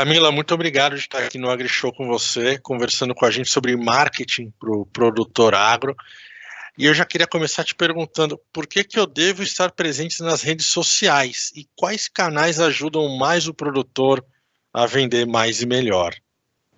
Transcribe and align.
Camila, 0.00 0.32
muito 0.32 0.54
obrigado 0.54 0.94
de 0.94 1.02
estar 1.02 1.18
aqui 1.18 1.36
no 1.36 1.50
AgriShow 1.50 1.92
com 1.92 2.06
você, 2.06 2.58
conversando 2.58 3.14
com 3.14 3.26
a 3.26 3.30
gente 3.30 3.50
sobre 3.50 3.76
marketing 3.76 4.50
para 4.58 4.70
o 4.70 4.86
produtor 4.86 5.54
agro. 5.54 5.94
E 6.78 6.86
eu 6.86 6.94
já 6.94 7.04
queria 7.04 7.26
começar 7.26 7.64
te 7.64 7.74
perguntando 7.74 8.40
por 8.50 8.66
que, 8.66 8.82
que 8.82 8.98
eu 8.98 9.06
devo 9.06 9.42
estar 9.42 9.70
presente 9.72 10.22
nas 10.22 10.40
redes 10.40 10.64
sociais 10.64 11.52
e 11.54 11.68
quais 11.76 12.08
canais 12.08 12.58
ajudam 12.60 13.18
mais 13.18 13.46
o 13.46 13.52
produtor 13.52 14.24
a 14.72 14.86
vender 14.86 15.26
mais 15.26 15.60
e 15.60 15.66
melhor. 15.66 16.14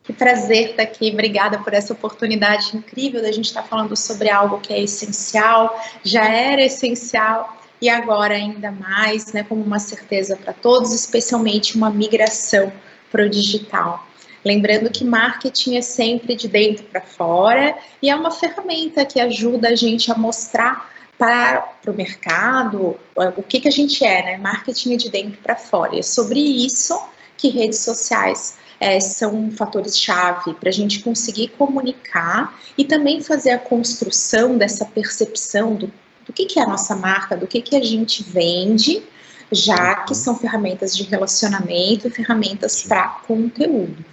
Que 0.03 0.13
prazer 0.13 0.71
estar 0.71 0.83
aqui, 0.83 1.13
obrigada 1.13 1.61
por 1.61 1.73
essa 1.73 1.93
oportunidade 1.93 2.77
incrível 2.77 3.23
da 3.23 3.31
gente 3.31 3.45
estar 3.45 3.63
falando 3.63 3.97
sobre 3.97 4.31
algo 4.31 4.59
que 4.61 4.73
é 4.73 4.83
essencial, 4.83 5.81
já 6.03 6.29
era 6.29 6.61
essencial 6.61 7.57
e 7.81 7.89
agora 7.89 8.35
ainda 8.35 8.73
mais, 8.73 9.33
né, 9.33 9.45
como 9.45 9.63
uma 9.63 9.79
certeza 9.79 10.37
para 10.37 10.53
todos, 10.53 10.93
especialmente 10.93 11.77
uma 11.77 11.89
migração 11.89 12.73
para 13.13 13.27
o 13.27 13.29
digital. 13.29 14.09
Lembrando 14.45 14.91
que 14.91 15.05
marketing 15.05 15.77
é 15.77 15.83
sempre 15.83 16.35
de 16.35 16.49
dentro 16.49 16.85
para 16.85 17.01
fora 17.01 17.77
e 18.01 18.11
é 18.11 18.17
uma 18.17 18.31
ferramenta 18.31 19.05
que 19.05 19.21
ajuda 19.21 19.69
a 19.69 19.77
gente 19.77 20.11
a 20.11 20.17
mostrar 20.17 20.91
para 21.17 21.65
o 21.87 21.93
mercado 21.93 22.99
o 23.15 23.43
que, 23.45 23.61
que 23.61 23.69
a 23.69 23.71
gente 23.71 24.05
é, 24.05 24.25
né? 24.25 24.37
Marketing 24.39 24.95
é 24.95 24.97
de 24.97 25.11
dentro 25.11 25.39
para 25.41 25.55
fora. 25.55 25.95
E 25.95 26.01
é 26.01 26.03
sobre 26.03 26.41
isso 26.41 27.01
que 27.37 27.49
redes 27.49 27.79
sociais 27.79 28.57
é, 28.81 28.99
são 28.99 29.53
fatores-chave 29.53 30.55
para 30.55 30.69
a 30.69 30.73
gente 30.73 31.01
conseguir 31.01 31.49
comunicar 31.57 32.59
e 32.77 32.85
também 32.85 33.21
fazer 33.21 33.51
a 33.51 33.59
construção 33.59 34.59
dessa 34.59 34.85
percepção 34.85 35.77
do, 35.77 35.93
do 36.27 36.33
que, 36.33 36.47
que 36.47 36.59
é 36.59 36.63
a 36.63 36.67
nossa 36.67 36.97
marca, 36.97 37.37
do 37.37 37.47
que, 37.47 37.63
que 37.63 37.77
a 37.77 37.85
gente 37.85 38.25
vende 38.25 39.05
já 39.53 39.97
que 39.97 40.15
são 40.15 40.37
ferramentas 40.37 40.97
de 40.97 41.05
relacionamento 41.05 42.09
e 42.09 42.11
ferramentas 42.11 42.83
para 42.83 43.09
conteúdo. 43.27 44.05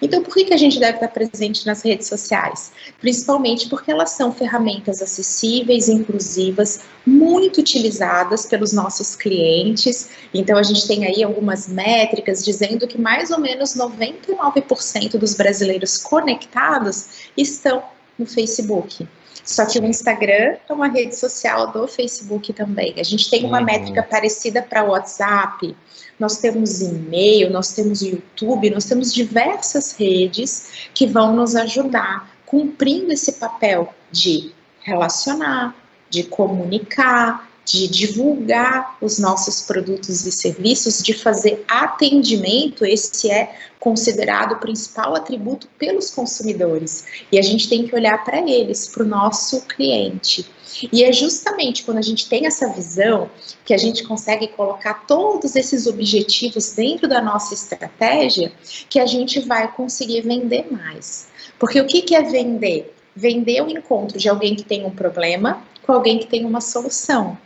Então, 0.00 0.22
por 0.22 0.34
que, 0.34 0.44
que 0.44 0.54
a 0.54 0.56
gente 0.56 0.78
deve 0.78 0.94
estar 0.94 1.08
presente 1.08 1.66
nas 1.66 1.82
redes 1.82 2.06
sociais? 2.06 2.72
Principalmente 3.00 3.68
porque 3.68 3.90
elas 3.90 4.10
são 4.10 4.32
ferramentas 4.32 5.02
acessíveis, 5.02 5.88
inclusivas, 5.88 6.80
muito 7.04 7.60
utilizadas 7.60 8.46
pelos 8.46 8.72
nossos 8.72 9.16
clientes. 9.16 10.10
Então, 10.32 10.56
a 10.56 10.62
gente 10.62 10.86
tem 10.86 11.04
aí 11.04 11.22
algumas 11.22 11.68
métricas 11.68 12.44
dizendo 12.44 12.86
que 12.86 13.00
mais 13.00 13.30
ou 13.30 13.40
menos 13.40 13.74
99% 13.74 15.18
dos 15.18 15.34
brasileiros 15.34 15.96
conectados 15.96 17.28
estão 17.36 17.82
no 18.16 18.26
Facebook. 18.26 19.06
Só 19.44 19.64
que 19.64 19.78
o 19.78 19.84
Instagram 19.86 20.56
é 20.68 20.72
uma 20.72 20.88
rede 20.88 21.16
social 21.16 21.72
do 21.72 21.88
Facebook 21.88 22.52
também. 22.52 22.94
A 22.98 23.02
gente 23.02 23.30
tem 23.30 23.44
uma 23.44 23.60
uhum. 23.60 23.64
métrica 23.64 24.02
parecida 24.02 24.60
para 24.60 24.84
o 24.84 24.90
WhatsApp, 24.90 25.74
nós 26.18 26.38
temos 26.38 26.80
e-mail, 26.82 27.50
nós 27.50 27.72
temos 27.72 28.02
YouTube, 28.02 28.70
nós 28.70 28.84
temos 28.84 29.14
diversas 29.14 29.92
redes 29.92 30.88
que 30.92 31.06
vão 31.06 31.34
nos 31.34 31.56
ajudar 31.56 32.30
cumprindo 32.44 33.12
esse 33.12 33.32
papel 33.32 33.94
de 34.10 34.52
relacionar, 34.80 35.74
de 36.10 36.24
comunicar, 36.24 37.48
de 37.68 37.86
divulgar 37.86 38.96
os 39.00 39.18
nossos 39.18 39.60
produtos 39.60 40.24
e 40.24 40.32
serviços, 40.32 41.02
de 41.02 41.12
fazer 41.12 41.64
atendimento, 41.68 42.84
esse 42.84 43.30
é 43.30 43.54
considerado 43.78 44.52
o 44.52 44.58
principal 44.58 45.14
atributo 45.14 45.68
pelos 45.78 46.10
consumidores. 46.10 47.04
E 47.30 47.38
a 47.38 47.42
gente 47.42 47.68
tem 47.68 47.86
que 47.86 47.94
olhar 47.94 48.24
para 48.24 48.40
eles, 48.40 48.88
para 48.88 49.02
o 49.02 49.06
nosso 49.06 49.60
cliente. 49.62 50.46
E 50.92 51.04
é 51.04 51.12
justamente 51.12 51.84
quando 51.84 51.98
a 51.98 52.02
gente 52.02 52.28
tem 52.28 52.46
essa 52.46 52.72
visão 52.72 53.30
que 53.64 53.74
a 53.74 53.78
gente 53.78 54.02
consegue 54.04 54.48
colocar 54.48 55.06
todos 55.06 55.54
esses 55.54 55.86
objetivos 55.86 56.72
dentro 56.72 57.08
da 57.08 57.20
nossa 57.20 57.52
estratégia 57.52 58.52
que 58.88 58.98
a 58.98 59.06
gente 59.06 59.40
vai 59.40 59.70
conseguir 59.72 60.22
vender 60.22 60.66
mais. 60.70 61.28
Porque 61.58 61.80
o 61.80 61.86
que, 61.86 62.14
é 62.14 62.22
vender? 62.22 62.94
Vender 63.14 63.62
o 63.62 63.68
encontro 63.68 64.18
de 64.18 64.28
alguém 64.28 64.54
que 64.54 64.62
tem 64.62 64.86
um 64.86 64.90
problema 64.90 65.62
com 65.84 65.92
alguém 65.92 66.18
que 66.18 66.26
tem 66.26 66.44
uma 66.44 66.60
solução. 66.60 67.36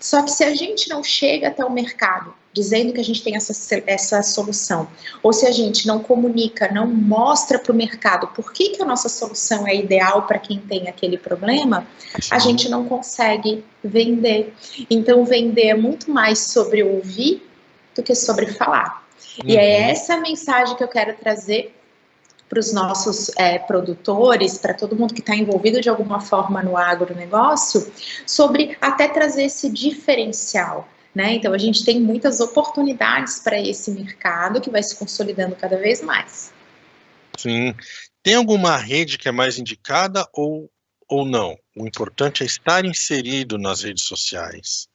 Só 0.00 0.22
que 0.22 0.30
se 0.30 0.44
a 0.44 0.54
gente 0.54 0.88
não 0.88 1.02
chega 1.02 1.48
até 1.48 1.64
o 1.64 1.70
mercado 1.70 2.34
dizendo 2.52 2.92
que 2.92 3.00
a 3.00 3.04
gente 3.04 3.22
tem 3.22 3.36
essa, 3.36 3.52
essa 3.86 4.22
solução, 4.22 4.88
ou 5.22 5.32
se 5.32 5.46
a 5.46 5.52
gente 5.52 5.86
não 5.86 6.00
comunica, 6.00 6.72
não 6.72 6.86
mostra 6.88 7.58
para 7.58 7.72
o 7.72 7.76
mercado 7.76 8.26
por 8.28 8.52
que, 8.52 8.70
que 8.70 8.82
a 8.82 8.84
nossa 8.84 9.08
solução 9.08 9.66
é 9.66 9.76
ideal 9.76 10.22
para 10.22 10.38
quem 10.38 10.58
tem 10.58 10.88
aquele 10.88 11.16
problema, 11.16 11.86
a 12.30 12.38
gente 12.38 12.68
não 12.68 12.86
consegue 12.86 13.64
vender. 13.84 14.52
Então, 14.90 15.24
vender 15.24 15.68
é 15.68 15.74
muito 15.74 16.10
mais 16.10 16.38
sobre 16.38 16.82
ouvir 16.82 17.48
do 17.94 18.02
que 18.02 18.14
sobre 18.14 18.46
falar. 18.46 19.06
Uhum. 19.42 19.50
E 19.50 19.56
é 19.56 19.60
uhum. 19.78 19.90
essa 19.90 20.16
mensagem 20.16 20.76
que 20.76 20.82
eu 20.82 20.88
quero 20.88 21.14
trazer 21.16 21.77
para 22.48 22.58
os 22.58 22.72
nossos 22.72 23.30
é, 23.36 23.58
produtores, 23.58 24.58
para 24.58 24.74
todo 24.74 24.96
mundo 24.96 25.12
que 25.12 25.20
está 25.20 25.34
envolvido 25.34 25.80
de 25.80 25.88
alguma 25.88 26.20
forma 26.20 26.62
no 26.62 26.76
agronegócio, 26.76 27.92
sobre 28.26 28.76
até 28.80 29.08
trazer 29.08 29.44
esse 29.44 29.70
diferencial. 29.70 30.88
Né? 31.14 31.34
Então, 31.34 31.52
a 31.52 31.58
gente 31.58 31.84
tem 31.84 32.00
muitas 32.00 32.40
oportunidades 32.40 33.40
para 33.40 33.60
esse 33.60 33.90
mercado 33.90 34.60
que 34.60 34.70
vai 34.70 34.82
se 34.82 34.96
consolidando 34.96 35.56
cada 35.56 35.76
vez 35.76 36.02
mais. 36.02 36.52
Sim. 37.36 37.74
Tem 38.22 38.34
alguma 38.34 38.76
rede 38.76 39.18
que 39.18 39.28
é 39.28 39.32
mais 39.32 39.58
indicada 39.58 40.26
ou, 40.32 40.70
ou 41.08 41.24
não? 41.24 41.56
O 41.76 41.86
importante 41.86 42.42
é 42.42 42.46
estar 42.46 42.84
inserido 42.84 43.58
nas 43.58 43.82
redes 43.82 44.04
sociais. 44.04 44.88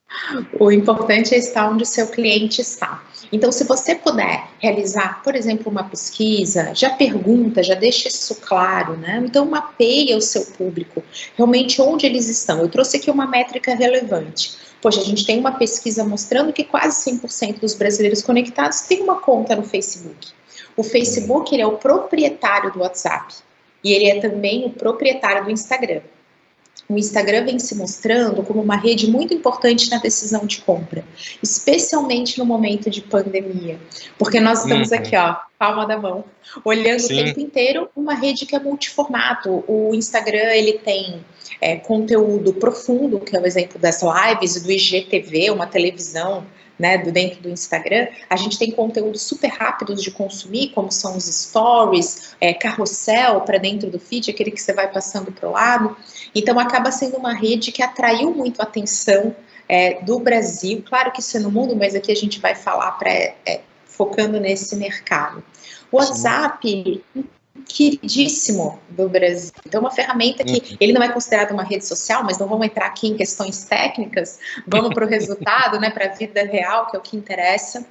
O 0.60 0.72
importante 0.72 1.34
é 1.34 1.38
estar 1.38 1.70
onde 1.70 1.84
o 1.84 1.88
seu 1.88 2.08
cliente 2.08 2.62
está. 2.62 3.04
Então, 3.32 3.52
se 3.52 3.64
você 3.64 3.96
puder 3.96 4.48
realizar, 4.60 5.22
por 5.24 5.36
exemplo, 5.36 5.72
uma 5.72 5.84
pesquisa, 5.84 6.74
já 6.76 6.92
pergunta, 6.92 7.64
já 7.64 7.74
deixa 7.74 8.08
isso 8.08 8.36
claro, 8.36 8.96
né? 8.96 9.22
Então, 9.26 9.46
mapeia 9.46 10.16
o 10.16 10.22
seu 10.22 10.46
público, 10.46 11.04
realmente 11.36 11.82
onde 11.82 12.06
eles 12.06 12.30
estão. 12.30 12.60
Eu 12.60 12.70
trouxe 12.70 12.98
aqui 12.98 13.10
uma 13.10 13.26
métrica 13.26 13.74
relevante. 13.74 14.54
Poxa, 14.82 15.02
a 15.02 15.04
gente 15.04 15.26
tem 15.26 15.40
uma 15.40 15.54
pesquisa 15.54 16.04
mostrando 16.04 16.54
que 16.54 16.64
quase 16.64 17.10
100% 17.12 17.60
dos 17.60 17.74
brasileiros 17.74 18.22
conectados 18.22 18.82
têm 18.82 19.02
uma 19.02 19.20
conta 19.20 19.56
no 19.56 19.64
Facebook. 19.64 20.28
O 20.76 20.84
Facebook 20.84 21.54
ele 21.56 21.64
é 21.64 21.68
o 21.68 21.78
proprietário 21.78 22.72
do 22.72 22.80
WhatsApp 22.80 23.34
e 23.84 23.94
ele 23.94 24.06
é 24.06 24.20
também 24.20 24.66
o 24.66 24.70
proprietário 24.70 25.46
do 25.46 25.52
Instagram 25.52 26.02
o 26.88 26.98
Instagram 26.98 27.46
vem 27.46 27.60
se 27.60 27.76
mostrando 27.76 28.44
como 28.44 28.62
uma 28.62 28.76
rede 28.76 29.10
muito 29.10 29.34
importante 29.34 29.90
na 29.90 29.98
decisão 29.98 30.46
de 30.46 30.62
compra, 30.62 31.04
especialmente 31.42 32.38
no 32.38 32.46
momento 32.46 32.90
de 32.90 33.02
pandemia, 33.02 33.80
porque 34.18 34.40
nós 34.40 34.64
estamos 34.64 34.92
uhum. 34.92 34.98
aqui, 34.98 35.16
ó, 35.16 35.38
palma 35.58 35.86
da 35.86 35.98
mão, 35.98 36.26
olhando 36.64 37.00
Sim. 37.00 37.22
o 37.22 37.26
tempo 37.26 37.40
inteiro 37.40 37.90
uma 37.96 38.14
rede 38.14 38.46
que 38.46 38.56
é 38.56 38.60
multiformato. 38.60 39.64
O 39.68 39.96
Instagram 39.96 40.52
ele 40.54 40.74
tem 40.74 41.24
é, 41.62 41.78
conteúdo 41.78 42.54
profundo, 42.54 43.20
que 43.20 43.36
é 43.36 43.40
o 43.40 43.46
exemplo 43.46 43.80
das 43.80 44.02
lives 44.02 44.62
do 44.62 44.72
IGTV, 44.72 45.52
uma 45.52 45.66
televisão 45.66 46.46
né, 46.78 46.98
do 46.98 47.12
dentro 47.12 47.42
do 47.42 47.50
Instagram, 47.50 48.08
a 48.30 48.36
gente 48.36 48.58
tem 48.58 48.72
conteúdos 48.72 49.22
super 49.22 49.48
rápidos 49.48 50.02
de 50.02 50.12
consumir, 50.12 50.70
como 50.70 50.92
são 50.92 51.16
os 51.16 51.26
stories, 51.26 52.36
é, 52.42 52.54
carrossel 52.54 53.42
para 53.42 53.58
dentro 53.58 53.90
do 53.90 54.00
feed, 54.00 54.32
aquele 54.32 54.52
que 54.52 54.62
você 54.62 54.74
vai 54.74 54.92
passando 54.92 55.32
para 55.32 55.48
o 55.48 55.52
lado. 55.52 55.96
Então, 56.34 56.60
acaba 56.60 56.92
sendo 56.92 57.18
uma 57.18 57.34
rede 57.34 57.72
que 57.72 57.84
atraiu 57.84 58.34
muito 58.34 58.60
a 58.60 58.64
atenção 58.64 59.36
é, 59.68 60.02
do 60.02 60.20
Brasil. 60.20 60.84
Claro 60.88 61.12
que 61.12 61.20
isso 61.20 61.38
é 61.38 61.40
no 61.40 61.52
mundo, 61.52 61.76
mas 61.76 61.96
aqui 61.96 62.12
a 62.12 62.16
gente 62.16 62.40
vai 62.40 62.56
falar 62.56 62.92
pra, 62.94 63.10
é, 63.12 63.62
focando 63.86 64.40
nesse 64.40 64.76
mercado. 64.76 65.44
O 65.92 65.98
WhatsApp, 65.98 67.04
queridíssimo 67.68 68.80
do 68.90 69.08
Brasil. 69.08 69.52
Então, 69.66 69.82
uma 69.82 69.92
ferramenta 69.92 70.44
que 70.44 70.54
uhum. 70.54 70.78
ele 70.80 70.94
não 70.94 71.04
é 71.04 71.10
considerado 71.10 71.52
uma 71.52 71.64
rede 71.64 71.86
social, 71.86 72.24
mas 72.24 72.38
não 72.38 72.48
vamos 72.48 72.66
entrar 72.66 72.88
aqui 72.88 73.08
em 73.08 73.16
questões 73.16 73.64
técnicas, 73.66 74.40
vamos 74.68 74.94
para 74.94 75.06
o 75.06 75.08
resultado, 75.08 75.80
né, 75.80 75.90
para 75.90 76.06
a 76.06 76.10
vida 76.10 76.44
real, 76.44 76.88
que 76.88 76.96
é 76.96 77.00
o 77.00 77.02
que 77.02 77.16
interessa. 77.16 77.86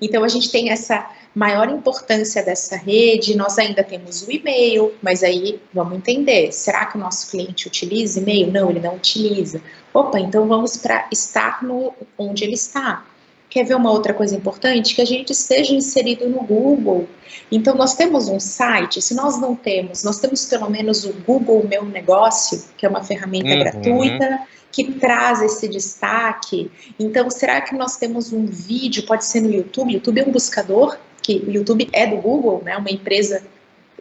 Então, 0.00 0.22
a 0.22 0.28
gente 0.28 0.50
tem 0.50 0.70
essa 0.70 1.10
maior 1.34 1.68
importância 1.68 2.42
dessa 2.42 2.76
rede, 2.76 3.36
nós 3.36 3.58
ainda 3.58 3.84
temos 3.84 4.22
o 4.22 4.30
e-mail, 4.30 4.92
mas 5.02 5.22
aí 5.22 5.60
vamos 5.72 5.96
entender, 5.98 6.52
será 6.52 6.86
que 6.86 6.96
o 6.96 7.00
nosso 7.00 7.30
cliente 7.30 7.66
utiliza 7.66 8.20
e-mail? 8.20 8.50
Não, 8.50 8.70
ele 8.70 8.80
não 8.80 8.96
utiliza. 8.96 9.60
Opa, 9.92 10.18
então 10.18 10.46
vamos 10.46 10.76
para 10.76 11.08
estar 11.12 11.62
no, 11.62 11.92
onde 12.16 12.44
ele 12.44 12.54
está. 12.54 13.04
Quer 13.50 13.64
ver 13.64 13.74
uma 13.74 13.90
outra 13.90 14.14
coisa 14.14 14.36
importante? 14.36 14.94
Que 14.94 15.02
a 15.02 15.04
gente 15.04 15.32
esteja 15.32 15.74
inserido 15.74 16.28
no 16.28 16.40
Google. 16.42 17.08
Então, 17.50 17.74
nós 17.74 17.94
temos 17.94 18.28
um 18.28 18.38
site, 18.38 19.02
se 19.02 19.12
nós 19.12 19.40
não 19.40 19.56
temos, 19.56 20.04
nós 20.04 20.20
temos 20.20 20.44
pelo 20.46 20.70
menos 20.70 21.04
o 21.04 21.12
Google 21.26 21.66
Meu 21.68 21.84
Negócio, 21.84 22.64
que 22.78 22.86
é 22.86 22.88
uma 22.88 23.02
ferramenta 23.02 23.48
uhum. 23.48 23.58
gratuita, 23.58 24.46
que 24.70 24.92
traz 24.92 25.42
esse 25.42 25.68
destaque. 25.68 26.70
Então, 26.98 27.28
será 27.28 27.60
que 27.60 27.74
nós 27.74 27.96
temos 27.96 28.32
um 28.32 28.46
vídeo, 28.46 29.02
pode 29.04 29.24
ser 29.24 29.40
no 29.40 29.52
YouTube? 29.52 29.94
YouTube 29.94 30.20
é 30.20 30.24
um 30.24 30.30
buscador, 30.30 30.96
que 31.20 31.42
o 31.46 31.50
YouTube 31.50 31.88
é 31.92 32.06
do 32.06 32.16
Google, 32.18 32.62
né? 32.64 32.76
Uma 32.76 32.90
empresa 32.90 33.42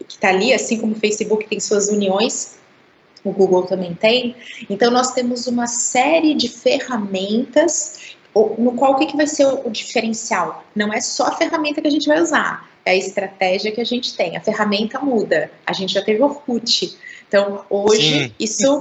que 0.07 0.13
está 0.13 0.29
ali, 0.29 0.53
assim 0.53 0.79
como 0.79 0.93
o 0.93 0.99
Facebook 0.99 1.47
tem 1.47 1.59
suas 1.59 1.87
uniões, 1.89 2.59
o 3.23 3.31
Google 3.31 3.63
também 3.63 3.93
tem. 3.93 4.35
Então, 4.69 4.91
nós 4.91 5.11
temos 5.11 5.47
uma 5.47 5.67
série 5.67 6.33
de 6.33 6.47
ferramentas 6.47 8.08
no 8.57 8.73
qual 8.73 8.93
o 8.93 8.95
que, 8.95 9.07
que 9.07 9.17
vai 9.17 9.27
ser 9.27 9.45
o, 9.45 9.67
o 9.67 9.69
diferencial? 9.69 10.63
Não 10.75 10.93
é 10.93 11.01
só 11.01 11.27
a 11.27 11.31
ferramenta 11.35 11.81
que 11.81 11.87
a 11.87 11.91
gente 11.91 12.07
vai 12.07 12.21
usar, 12.21 12.69
é 12.85 12.91
a 12.91 12.95
estratégia 12.95 13.71
que 13.71 13.81
a 13.81 13.85
gente 13.85 14.15
tem. 14.15 14.37
A 14.37 14.41
ferramenta 14.41 14.99
muda. 14.99 15.51
A 15.65 15.73
gente 15.73 15.93
já 15.93 16.01
teve 16.01 16.21
Orkut. 16.21 16.97
Então, 17.27 17.63
hoje, 17.69 18.25
Sim. 18.25 18.33
isso. 18.39 18.79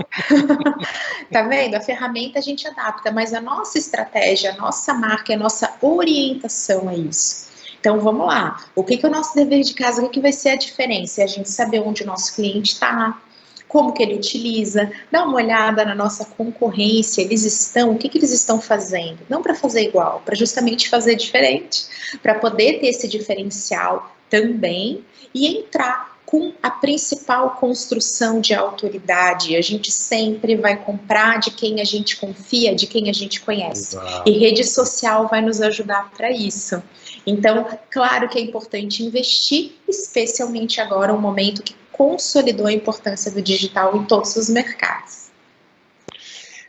tá 1.30 1.42
vendo? 1.42 1.74
A 1.74 1.80
ferramenta 1.80 2.38
a 2.38 2.42
gente 2.42 2.66
adapta, 2.66 3.10
mas 3.10 3.34
a 3.34 3.40
nossa 3.40 3.78
estratégia, 3.78 4.52
a 4.52 4.56
nossa 4.56 4.94
marca, 4.94 5.34
a 5.34 5.36
nossa 5.36 5.74
orientação 5.82 6.88
é 6.88 6.96
isso. 6.96 7.48
Então, 7.78 8.00
vamos 8.00 8.26
lá. 8.26 8.64
O 8.74 8.82
que, 8.82 8.96
que 8.96 9.04
é 9.04 9.08
o 9.08 9.12
nosso 9.12 9.34
dever 9.34 9.62
de 9.62 9.74
casa? 9.74 10.00
O 10.00 10.06
que, 10.06 10.14
que 10.14 10.20
vai 10.20 10.32
ser 10.32 10.50
a 10.50 10.56
diferença? 10.56 11.20
É 11.20 11.24
a 11.24 11.28
gente 11.28 11.50
saber 11.50 11.80
onde 11.80 12.02
o 12.02 12.06
nosso 12.06 12.34
cliente 12.34 12.72
está, 12.72 13.20
como 13.68 13.92
que 13.92 14.02
ele 14.02 14.14
utiliza, 14.14 14.90
dá 15.12 15.24
uma 15.24 15.36
olhada 15.36 15.84
na 15.84 15.94
nossa 15.94 16.24
concorrência, 16.24 17.20
eles 17.20 17.44
estão, 17.44 17.92
o 17.92 17.98
que, 17.98 18.08
que 18.08 18.18
eles 18.18 18.32
estão 18.32 18.60
fazendo? 18.60 19.18
Não 19.28 19.42
para 19.42 19.54
fazer 19.54 19.82
igual, 19.82 20.22
para 20.24 20.34
justamente 20.34 20.88
fazer 20.88 21.14
diferente, 21.14 21.86
para 22.22 22.34
poder 22.34 22.80
ter 22.80 22.88
esse 22.88 23.06
diferencial 23.06 24.10
também 24.30 25.04
e 25.34 25.46
entrar 25.46 26.18
com 26.24 26.52
a 26.62 26.70
principal 26.70 27.52
construção 27.52 28.38
de 28.38 28.52
autoridade. 28.52 29.56
A 29.56 29.62
gente 29.62 29.90
sempre 29.90 30.56
vai 30.56 30.76
comprar 30.76 31.40
de 31.40 31.50
quem 31.50 31.80
a 31.80 31.84
gente 31.84 32.18
confia, 32.18 32.74
de 32.74 32.86
quem 32.86 33.08
a 33.08 33.14
gente 33.14 33.40
conhece. 33.40 33.96
E 34.26 34.32
rede 34.32 34.62
social 34.62 35.26
vai 35.26 35.40
nos 35.40 35.62
ajudar 35.62 36.10
para 36.10 36.30
isso. 36.30 36.82
Então, 37.26 37.66
claro 37.90 38.28
que 38.28 38.38
é 38.38 38.42
importante 38.42 39.02
investir, 39.02 39.72
especialmente 39.88 40.82
agora, 40.82 41.14
um 41.14 41.20
momento 41.20 41.62
que 41.62 41.74
consolidou 41.98 42.68
a 42.68 42.72
importância 42.72 43.28
do 43.32 43.42
digital 43.42 43.96
em 43.96 44.04
todos 44.04 44.36
os 44.36 44.48
mercados. 44.48 45.30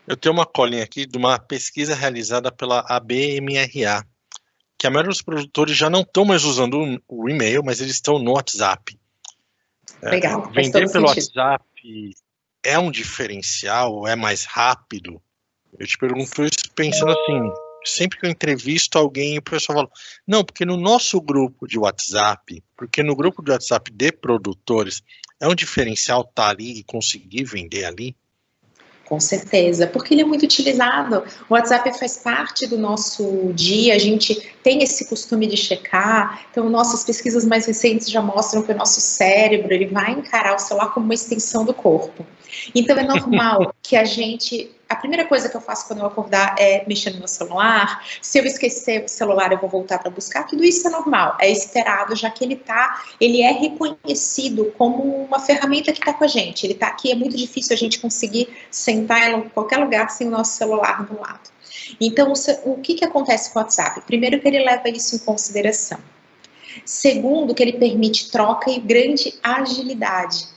Eu 0.08 0.18
tenho 0.18 0.34
uma 0.34 0.46
colinha 0.46 0.84
aqui 0.84 1.06
de 1.06 1.20
uma 1.20 1.38
pesquisa 1.38 1.94
realizada 1.94 2.52
pela 2.52 2.84
ABMRA, 2.90 4.04
que 4.76 4.88
a 4.88 4.90
maioria 4.90 5.12
dos 5.12 5.22
produtores 5.22 5.78
já 5.78 5.88
não 5.88 6.02
estão 6.02 6.26
mais 6.26 6.44
usando 6.44 7.00
o 7.08 7.30
e-mail, 7.30 7.64
mas 7.64 7.80
eles 7.80 7.94
estão 7.94 8.18
no 8.18 8.32
WhatsApp. 8.32 9.00
É, 10.02 10.10
Legal. 10.10 10.50
É, 10.50 10.62
vender 10.64 10.92
pelo 10.92 11.08
sentido. 11.10 11.38
WhatsApp 11.38 11.64
é 12.64 12.80
um 12.80 12.90
diferencial, 12.90 14.08
é 14.08 14.16
mais 14.16 14.46
rápido? 14.46 15.22
Eu 15.78 15.86
te 15.86 15.96
pergunto 15.96 16.44
isso 16.44 16.74
pensando 16.74 17.12
assim, 17.12 17.52
sempre 17.86 18.20
que 18.20 18.26
eu 18.26 18.30
entrevisto 18.30 18.98
alguém, 18.98 19.38
o 19.38 19.42
pessoal 19.42 19.80
fala, 19.80 19.90
não, 20.28 20.44
porque 20.44 20.66
no 20.66 20.78
nosso 20.78 21.20
grupo 21.22 21.68
de 21.68 21.78
WhatsApp, 21.78 22.64
porque 22.76 23.04
no 23.04 23.16
grupo 23.16 23.42
de 23.42 23.52
WhatsApp 23.52 23.92
de 23.92 24.12
produtores, 24.12 25.02
é 25.40 25.48
um 25.48 25.56
diferencial 25.56 26.22
estar 26.22 26.44
tá 26.44 26.50
ali 26.50 26.80
e 26.80 26.84
conseguir 26.84 27.44
vender 27.46 27.86
ali? 27.86 28.16
Com 29.06 29.20
certeza, 29.20 29.88
porque 29.88 30.14
ele 30.14 30.22
é 30.22 30.26
muito 30.26 30.44
utilizado. 30.44 31.24
O 31.50 31.56
WhatsApp 31.56 31.98
faz 31.98 32.18
parte 32.18 32.68
do 32.68 32.78
nosso 32.78 33.52
dia, 33.56 33.96
a 33.96 33.98
gente 33.98 34.36
tem 34.62 34.84
esse 34.84 35.10
costume 35.10 35.48
de 35.48 35.58
checar. 35.58 36.46
Então, 36.52 36.70
nossas 36.70 37.04
pesquisas 37.04 37.44
mais 37.44 37.66
recentes 37.66 38.08
já 38.08 38.22
mostram 38.22 38.62
que 38.62 38.72
o 38.72 38.78
nosso 38.78 39.02
cérebro 39.02 39.74
ele 39.74 39.88
vai 39.88 40.12
encarar 40.12 40.56
o 40.56 40.60
celular 40.60 40.94
como 40.94 41.06
uma 41.06 41.16
extensão 41.16 41.66
do 41.66 41.74
corpo. 41.74 42.24
Então, 42.76 42.96
é 43.00 43.04
normal 43.04 43.74
que 43.82 43.96
a 43.96 44.06
gente 44.06 44.70
a 44.90 44.96
primeira 44.96 45.24
coisa 45.26 45.48
que 45.48 45.56
eu 45.56 45.62
faço 45.62 45.88
quando 45.88 46.00
eu 46.00 46.08
acordar 46.08 46.56
é 46.58 46.84
mexer 46.88 47.12
no 47.12 47.20
meu 47.20 47.28
celular. 47.28 48.04
Se 48.24 48.40
eu 48.40 48.46
esquecer 48.46 49.06
o 49.06 49.08
celular, 49.08 49.52
eu 49.52 49.60
vou 49.60 49.70
voltar 49.70 50.00
para 50.00 50.10
buscar. 50.10 50.48
Tudo 50.48 50.64
isso 50.64 50.88
é 50.88 50.90
normal, 50.90 51.38
é 51.40 51.50
esperado, 51.50 52.16
já 52.16 52.30
que 52.32 52.44
ele 52.44 52.56
tá, 52.56 53.04
ele 53.22 53.44
é 53.44 53.52
reconhecido 53.52 54.74
como 54.78 55.04
uma 55.04 55.40
ferramenta 55.40 55.94
que 55.94 56.00
está 56.00 56.12
com 56.12 56.24
a 56.24 56.28
gente. 56.28 56.66
Ele 56.66 56.74
está 56.74 56.88
aqui, 56.88 57.12
é 57.12 57.16
muito 57.16 57.38
difícil 57.38 57.76
a 57.76 57.78
gente 57.78 58.00
conseguir 58.00 58.50
sentar 58.72 59.30
em 59.30 59.48
qualquer 59.50 59.78
lugar 59.78 60.10
sem 60.10 60.28
o 60.28 60.32
nosso 60.32 60.58
celular 60.58 61.06
do 61.06 61.20
lado. 61.20 61.52
Então, 62.02 62.34
o 62.66 62.78
que, 62.78 62.96
que 62.96 63.06
acontece 63.06 63.54
com 63.54 63.60
o 63.60 63.62
WhatsApp? 63.62 64.02
Primeiro 64.02 64.40
que 64.40 64.48
ele 64.48 64.64
leva 64.64 64.90
isso 64.90 65.16
em 65.16 65.20
consideração. 65.20 66.00
Segundo, 66.84 67.54
que 67.54 67.62
ele 67.62 67.74
permite 67.74 68.32
troca 68.32 68.72
e 68.72 68.80
grande 68.80 69.38
agilidade. 69.44 70.48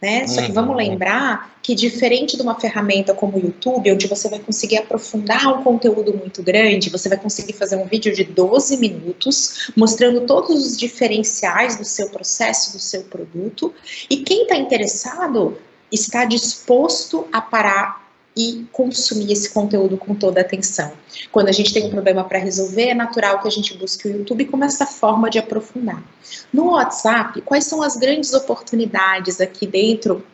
Né? 0.00 0.26
Só 0.26 0.40
que 0.40 0.50
vamos 0.50 0.70
uhum. 0.70 0.76
lembrar 0.76 1.58
que 1.62 1.74
diferente 1.74 2.36
de 2.36 2.42
uma 2.42 2.58
ferramenta 2.58 3.12
como 3.12 3.36
o 3.36 3.40
YouTube, 3.40 3.92
onde 3.92 4.06
você 4.06 4.30
vai 4.30 4.38
conseguir 4.38 4.78
aprofundar 4.78 5.46
um 5.48 5.62
conteúdo 5.62 6.16
muito 6.16 6.42
grande, 6.42 6.88
você 6.88 7.08
vai 7.08 7.18
conseguir 7.18 7.52
fazer 7.52 7.76
um 7.76 7.84
vídeo 7.84 8.14
de 8.14 8.24
12 8.24 8.78
minutos 8.78 9.70
mostrando 9.76 10.22
todos 10.22 10.64
os 10.64 10.76
diferenciais 10.76 11.76
do 11.76 11.84
seu 11.84 12.08
processo, 12.08 12.72
do 12.72 12.78
seu 12.78 13.02
produto, 13.02 13.74
e 14.08 14.18
quem 14.18 14.44
está 14.44 14.56
interessado 14.56 15.58
está 15.92 16.24
disposto 16.24 17.26
a 17.30 17.42
parar 17.42 18.09
e 18.40 18.66
consumir 18.72 19.30
esse 19.32 19.50
conteúdo 19.50 19.98
com 19.98 20.14
toda 20.14 20.40
a 20.40 20.42
atenção. 20.42 20.92
Quando 21.30 21.48
a 21.48 21.52
gente 21.52 21.74
tem 21.74 21.84
um 21.84 21.90
problema 21.90 22.24
para 22.24 22.38
resolver, 22.38 22.88
é 22.88 22.94
natural 22.94 23.40
que 23.40 23.48
a 23.48 23.50
gente 23.50 23.76
busque 23.76 24.08
o 24.08 24.10
YouTube 24.10 24.46
como 24.46 24.64
essa 24.64 24.86
forma 24.86 25.28
de 25.28 25.38
aprofundar. 25.38 26.02
No 26.50 26.70
WhatsApp, 26.70 27.42
quais 27.42 27.66
são 27.66 27.82
as 27.82 27.96
grandes 27.96 28.32
oportunidades 28.32 29.42
aqui 29.42 29.66
dentro 29.66 30.24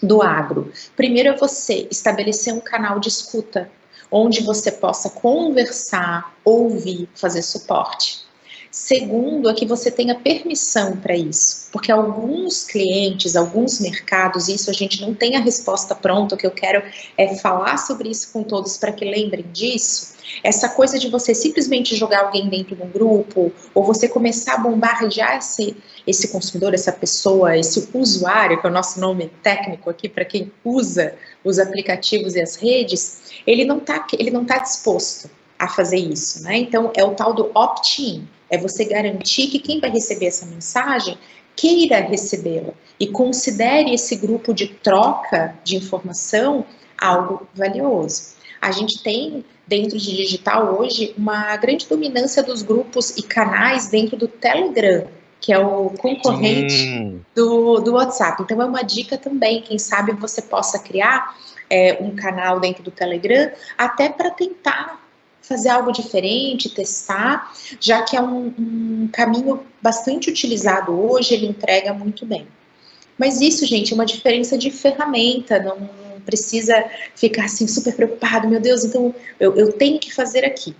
do 0.00 0.22
agro? 0.22 0.70
Primeiro 0.94 1.30
é 1.30 1.36
você 1.36 1.88
estabelecer 1.90 2.54
um 2.54 2.60
canal 2.60 3.00
de 3.00 3.08
escuta, 3.08 3.68
onde 4.10 4.40
você 4.40 4.70
possa 4.70 5.10
conversar, 5.10 6.36
ouvir, 6.44 7.08
fazer 7.16 7.42
suporte. 7.42 8.22
Segundo, 8.74 9.48
é 9.48 9.54
que 9.54 9.64
você 9.64 9.88
tenha 9.88 10.16
permissão 10.16 10.96
para 10.96 11.14
isso, 11.16 11.68
porque 11.70 11.92
alguns 11.92 12.64
clientes, 12.64 13.36
alguns 13.36 13.78
mercados, 13.78 14.48
isso 14.48 14.68
a 14.68 14.72
gente 14.72 15.00
não 15.00 15.14
tem 15.14 15.36
a 15.36 15.40
resposta 15.40 15.94
pronta. 15.94 16.34
O 16.34 16.38
que 16.38 16.44
eu 16.44 16.50
quero 16.50 16.82
é 17.16 17.36
falar 17.36 17.76
sobre 17.76 18.08
isso 18.08 18.32
com 18.32 18.42
todos 18.42 18.76
para 18.76 18.90
que 18.90 19.04
lembrem 19.04 19.44
disso. 19.52 20.14
Essa 20.42 20.68
coisa 20.68 20.98
de 20.98 21.08
você 21.08 21.36
simplesmente 21.36 21.94
jogar 21.94 22.24
alguém 22.24 22.48
dentro 22.48 22.74
de 22.74 22.82
um 22.82 22.90
grupo, 22.90 23.52
ou 23.72 23.84
você 23.84 24.08
começar 24.08 24.54
a 24.54 24.58
bombardear 24.58 25.38
esse, 25.38 25.76
esse 26.04 26.26
consumidor, 26.32 26.74
essa 26.74 26.90
pessoa, 26.90 27.56
esse 27.56 27.88
usuário, 27.94 28.60
que 28.60 28.66
é 28.66 28.70
o 28.70 28.72
nosso 28.72 28.98
nome 28.98 29.30
técnico 29.40 29.88
aqui 29.88 30.08
para 30.08 30.24
quem 30.24 30.50
usa 30.64 31.14
os 31.44 31.60
aplicativos 31.60 32.34
e 32.34 32.42
as 32.42 32.56
redes, 32.56 33.20
ele 33.46 33.64
não 33.64 33.78
está 33.78 34.00
tá 34.00 34.58
disposto 34.58 35.30
a 35.56 35.68
fazer 35.68 35.98
isso, 35.98 36.42
né? 36.42 36.58
Então 36.58 36.90
é 36.96 37.04
o 37.04 37.14
tal 37.14 37.32
do 37.32 37.52
opt-in. 37.54 38.26
É 38.54 38.58
você 38.58 38.84
garantir 38.84 39.48
que 39.48 39.58
quem 39.58 39.80
vai 39.80 39.90
receber 39.90 40.26
essa 40.26 40.46
mensagem 40.46 41.18
queira 41.56 41.98
recebê-la 41.98 42.72
e 43.00 43.08
considere 43.08 43.92
esse 43.92 44.14
grupo 44.14 44.54
de 44.54 44.68
troca 44.68 45.56
de 45.64 45.76
informação 45.76 46.64
algo 46.96 47.48
valioso. 47.52 48.34
A 48.62 48.70
gente 48.70 49.02
tem 49.02 49.44
dentro 49.66 49.98
de 49.98 50.14
digital 50.14 50.78
hoje 50.78 51.12
uma 51.18 51.56
grande 51.56 51.88
dominância 51.88 52.44
dos 52.44 52.62
grupos 52.62 53.16
e 53.16 53.22
canais 53.24 53.88
dentro 53.88 54.16
do 54.16 54.28
Telegram, 54.28 55.08
que 55.40 55.52
é 55.52 55.58
o 55.58 55.90
concorrente 55.98 57.20
do, 57.34 57.80
do 57.80 57.94
WhatsApp. 57.94 58.40
Então 58.40 58.62
é 58.62 58.64
uma 58.64 58.82
dica 58.82 59.18
também, 59.18 59.62
quem 59.62 59.80
sabe 59.80 60.12
você 60.12 60.40
possa 60.40 60.78
criar 60.78 61.36
é, 61.68 61.98
um 62.00 62.14
canal 62.14 62.60
dentro 62.60 62.84
do 62.84 62.92
Telegram, 62.92 63.50
até 63.76 64.08
para 64.08 64.30
tentar 64.30 65.03
fazer 65.46 65.68
algo 65.68 65.92
diferente, 65.92 66.70
testar, 66.70 67.52
já 67.78 68.02
que 68.02 68.16
é 68.16 68.20
um, 68.20 68.52
um 68.58 69.08
caminho 69.12 69.60
bastante 69.80 70.30
utilizado 70.30 70.92
hoje, 70.92 71.34
ele 71.34 71.46
entrega 71.46 71.92
muito 71.92 72.24
bem. 72.24 72.46
Mas 73.18 73.40
isso, 73.40 73.64
gente, 73.66 73.92
é 73.92 73.94
uma 73.94 74.06
diferença 74.06 74.56
de 74.58 74.70
ferramenta, 74.70 75.58
não 75.58 75.88
precisa 76.24 76.84
ficar 77.14 77.44
assim 77.44 77.66
super 77.66 77.94
preocupado, 77.94 78.48
meu 78.48 78.60
Deus, 78.60 78.84
então 78.84 79.14
eu, 79.38 79.54
eu 79.54 79.72
tenho 79.72 80.00
que 80.00 80.12
fazer 80.12 80.44
aqui. 80.44 80.74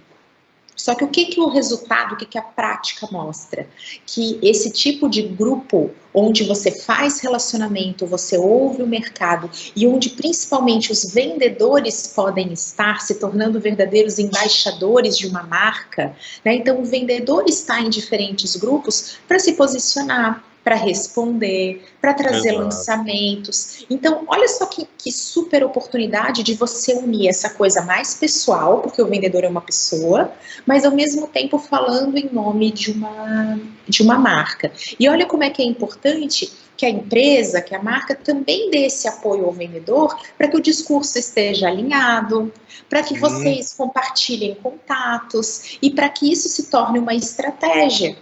Só 0.76 0.94
que 0.94 1.04
o 1.04 1.08
que, 1.08 1.26
que 1.26 1.40
o 1.40 1.48
resultado, 1.48 2.14
o 2.14 2.16
que, 2.16 2.26
que 2.26 2.38
a 2.38 2.42
prática 2.42 3.08
mostra? 3.10 3.68
Que 4.06 4.38
esse 4.42 4.70
tipo 4.70 5.08
de 5.08 5.22
grupo, 5.22 5.90
onde 6.12 6.44
você 6.44 6.70
faz 6.70 7.20
relacionamento, 7.20 8.06
você 8.06 8.36
ouve 8.36 8.82
o 8.82 8.86
mercado 8.86 9.50
e 9.74 9.86
onde 9.86 10.10
principalmente 10.10 10.92
os 10.92 11.04
vendedores 11.12 12.08
podem 12.08 12.52
estar 12.52 13.00
se 13.00 13.16
tornando 13.16 13.60
verdadeiros 13.60 14.18
embaixadores 14.18 15.16
de 15.16 15.26
uma 15.26 15.42
marca, 15.42 16.14
né? 16.44 16.54
então 16.54 16.80
o 16.80 16.84
vendedor 16.84 17.44
está 17.48 17.80
em 17.80 17.88
diferentes 17.88 18.56
grupos 18.56 19.18
para 19.26 19.38
se 19.38 19.52
posicionar, 19.54 20.44
para 20.64 20.76
responder, 20.76 21.84
para 22.00 22.14
trazer 22.14 22.48
Exato. 22.48 22.64
lançamentos. 22.64 23.84
Então, 23.90 24.24
olha 24.26 24.48
só 24.48 24.64
que, 24.64 24.88
que, 24.96 25.12
super 25.12 25.62
oportunidade 25.62 26.42
de 26.42 26.54
você 26.54 26.94
unir 26.94 27.28
essa 27.28 27.50
coisa 27.50 27.82
mais 27.82 28.14
pessoal, 28.14 28.80
porque 28.80 29.02
o 29.02 29.06
vendedor 29.06 29.44
é 29.44 29.48
uma 29.48 29.60
pessoa, 29.60 30.32
mas 30.66 30.86
ao 30.86 30.92
mesmo 30.92 31.28
tempo 31.28 31.58
falando 31.58 32.16
em 32.16 32.30
nome 32.32 32.72
de 32.72 32.90
uma, 32.90 33.60
de 33.86 34.02
uma 34.02 34.18
marca. 34.18 34.72
E 34.98 35.06
olha 35.06 35.26
como 35.26 35.44
é 35.44 35.50
que 35.50 35.60
é 35.60 35.66
importante 35.66 36.50
que 36.76 36.86
a 36.86 36.90
empresa, 36.90 37.60
que 37.60 37.74
a 37.74 37.82
marca 37.82 38.14
também 38.14 38.70
dê 38.70 38.86
esse 38.86 39.06
apoio 39.06 39.44
ao 39.44 39.52
vendedor 39.52 40.18
para 40.36 40.48
que 40.48 40.56
o 40.56 40.60
discurso 40.60 41.18
esteja 41.18 41.68
alinhado, 41.68 42.52
para 42.88 43.02
que 43.02 43.18
vocês 43.18 43.74
compartilhem 43.74 44.56
contatos 44.56 45.78
e 45.80 45.90
para 45.90 46.08
que 46.08 46.32
isso 46.32 46.48
se 46.48 46.70
torne 46.70 46.98
uma 46.98 47.14
estratégia. 47.14 48.16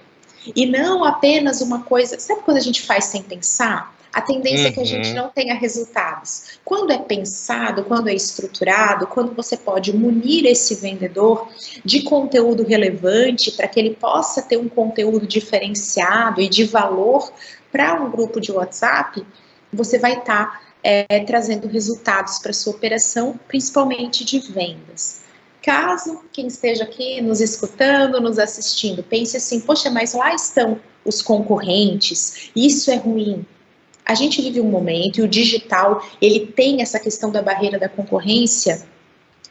E 0.54 0.66
não 0.66 1.04
apenas 1.04 1.60
uma 1.60 1.82
coisa. 1.82 2.18
Sabe 2.18 2.42
quando 2.42 2.56
a 2.56 2.60
gente 2.60 2.82
faz 2.82 3.06
sem 3.06 3.22
pensar? 3.22 3.94
a 4.12 4.20
tendência 4.20 4.64
uhum. 4.64 4.68
é 4.68 4.72
que 4.72 4.80
a 4.80 4.84
gente 4.84 5.08
uhum. 5.08 5.14
não 5.14 5.28
tenha 5.30 5.54
resultados. 5.54 6.58
Quando 6.64 6.92
é 6.92 6.98
pensado, 6.98 7.84
quando 7.84 8.08
é 8.08 8.14
estruturado, 8.14 9.06
quando 9.06 9.34
você 9.34 9.56
pode 9.56 9.96
munir 9.96 10.44
esse 10.44 10.74
vendedor 10.74 11.48
de 11.84 12.02
conteúdo 12.02 12.62
relevante 12.62 13.52
para 13.52 13.66
que 13.66 13.80
ele 13.80 13.94
possa 13.94 14.42
ter 14.42 14.58
um 14.58 14.68
conteúdo 14.68 15.26
diferenciado 15.26 16.40
e 16.40 16.48
de 16.48 16.64
valor 16.64 17.32
para 17.70 17.94
um 17.94 18.10
grupo 18.10 18.38
de 18.38 18.52
WhatsApp, 18.52 19.24
você 19.72 19.98
vai 19.98 20.18
estar 20.18 20.52
tá, 20.52 20.60
é, 20.82 21.20
trazendo 21.20 21.66
resultados 21.66 22.38
para 22.38 22.52
sua 22.52 22.74
operação, 22.74 23.40
principalmente 23.48 24.24
de 24.24 24.40
vendas. 24.40 25.22
Caso 25.62 26.22
quem 26.32 26.48
esteja 26.48 26.84
aqui 26.84 27.20
nos 27.20 27.40
escutando, 27.40 28.20
nos 28.20 28.38
assistindo, 28.38 29.02
pense 29.02 29.36
assim: 29.36 29.60
poxa, 29.60 29.90
mas 29.90 30.12
lá 30.12 30.34
estão 30.34 30.80
os 31.04 31.22
concorrentes, 31.22 32.50
isso 32.54 32.90
é 32.90 32.96
ruim. 32.96 33.46
A 34.04 34.14
gente 34.14 34.42
vive 34.42 34.60
um 34.60 34.68
momento 34.68 35.18
e 35.18 35.22
o 35.22 35.28
digital 35.28 36.04
ele 36.20 36.46
tem 36.46 36.82
essa 36.82 36.98
questão 36.98 37.30
da 37.30 37.40
barreira 37.40 37.78
da 37.78 37.88
concorrência 37.88 38.86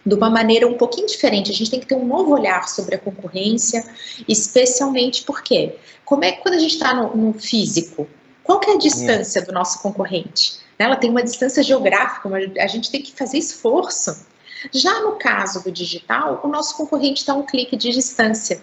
de 0.06 0.15
uma 0.15 0.30
maneira 0.30 0.68
um 0.68 0.77
pouquinho 0.77 1.08
diferente. 1.08 1.51
A 1.51 1.53
gente 1.53 1.72
tem 1.72 1.80
que 1.80 1.86
ter 1.86 1.96
um 1.96 2.06
novo 2.06 2.34
olhar 2.34 2.68
sobre 2.68 2.96
a 2.96 3.00
concorrência, 3.00 3.86
especialmente 4.27 5.24
porque, 5.24 5.75
como 6.03 6.25
é 6.25 6.32
que 6.32 6.41
quando 6.41 6.56
a 6.56 6.60
gente 6.60 6.74
está 6.74 6.94
no, 6.94 7.15
no, 7.15 7.34
físico, 7.34 8.08
qual 8.44 8.60
é 8.68 8.72
a 8.74 8.77
distância 8.77 9.41
do 9.41 9.51
nosso 9.51 9.82
concorrente? 9.82 10.60
Ela 10.77 10.96
tem 10.96 11.10
uma 11.10 11.24
distância 11.24 11.62
geográfica, 11.62 12.27
a 12.60 12.68
gente 12.68 12.89
tem 12.91 13.01
que 13.01 13.13
fazer 13.13 13.38
esforço. 13.38 14.25
Já 14.74 15.01
no 15.01 15.13
caso 15.13 15.63
do 15.63 15.72
digital, 15.72 16.41
o 16.44 16.48
nosso 16.48 16.75
concorrente 16.75 17.22
está 17.22 17.34
a 17.34 17.38
um 17.38 17.46
clique 17.46 17.75
de 17.75 17.89
distância. 17.89 18.62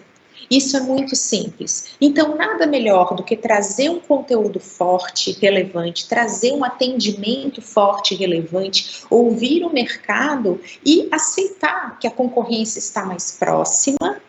Isso 0.49 0.75
é 0.75 0.79
muito 0.79 1.15
simples. 1.15 1.95
Então, 2.01 2.35
nada 2.35 2.65
melhor 2.65 3.13
do 3.13 3.23
que 3.23 3.35
trazer 3.35 3.89
um 3.89 3.99
conteúdo 3.99 4.59
forte, 4.59 5.37
relevante, 5.39 6.07
trazer 6.07 6.53
um 6.53 6.63
atendimento 6.63 7.61
forte 7.61 8.13
e 8.13 8.17
relevante, 8.17 9.03
ouvir 9.09 9.63
o 9.63 9.71
mercado 9.71 10.59
e 10.83 11.07
aceitar 11.11 11.99
que 11.99 12.07
a 12.07 12.11
concorrência 12.11 12.79
está 12.79 13.05
mais 13.05 13.31
próxima 13.31 14.19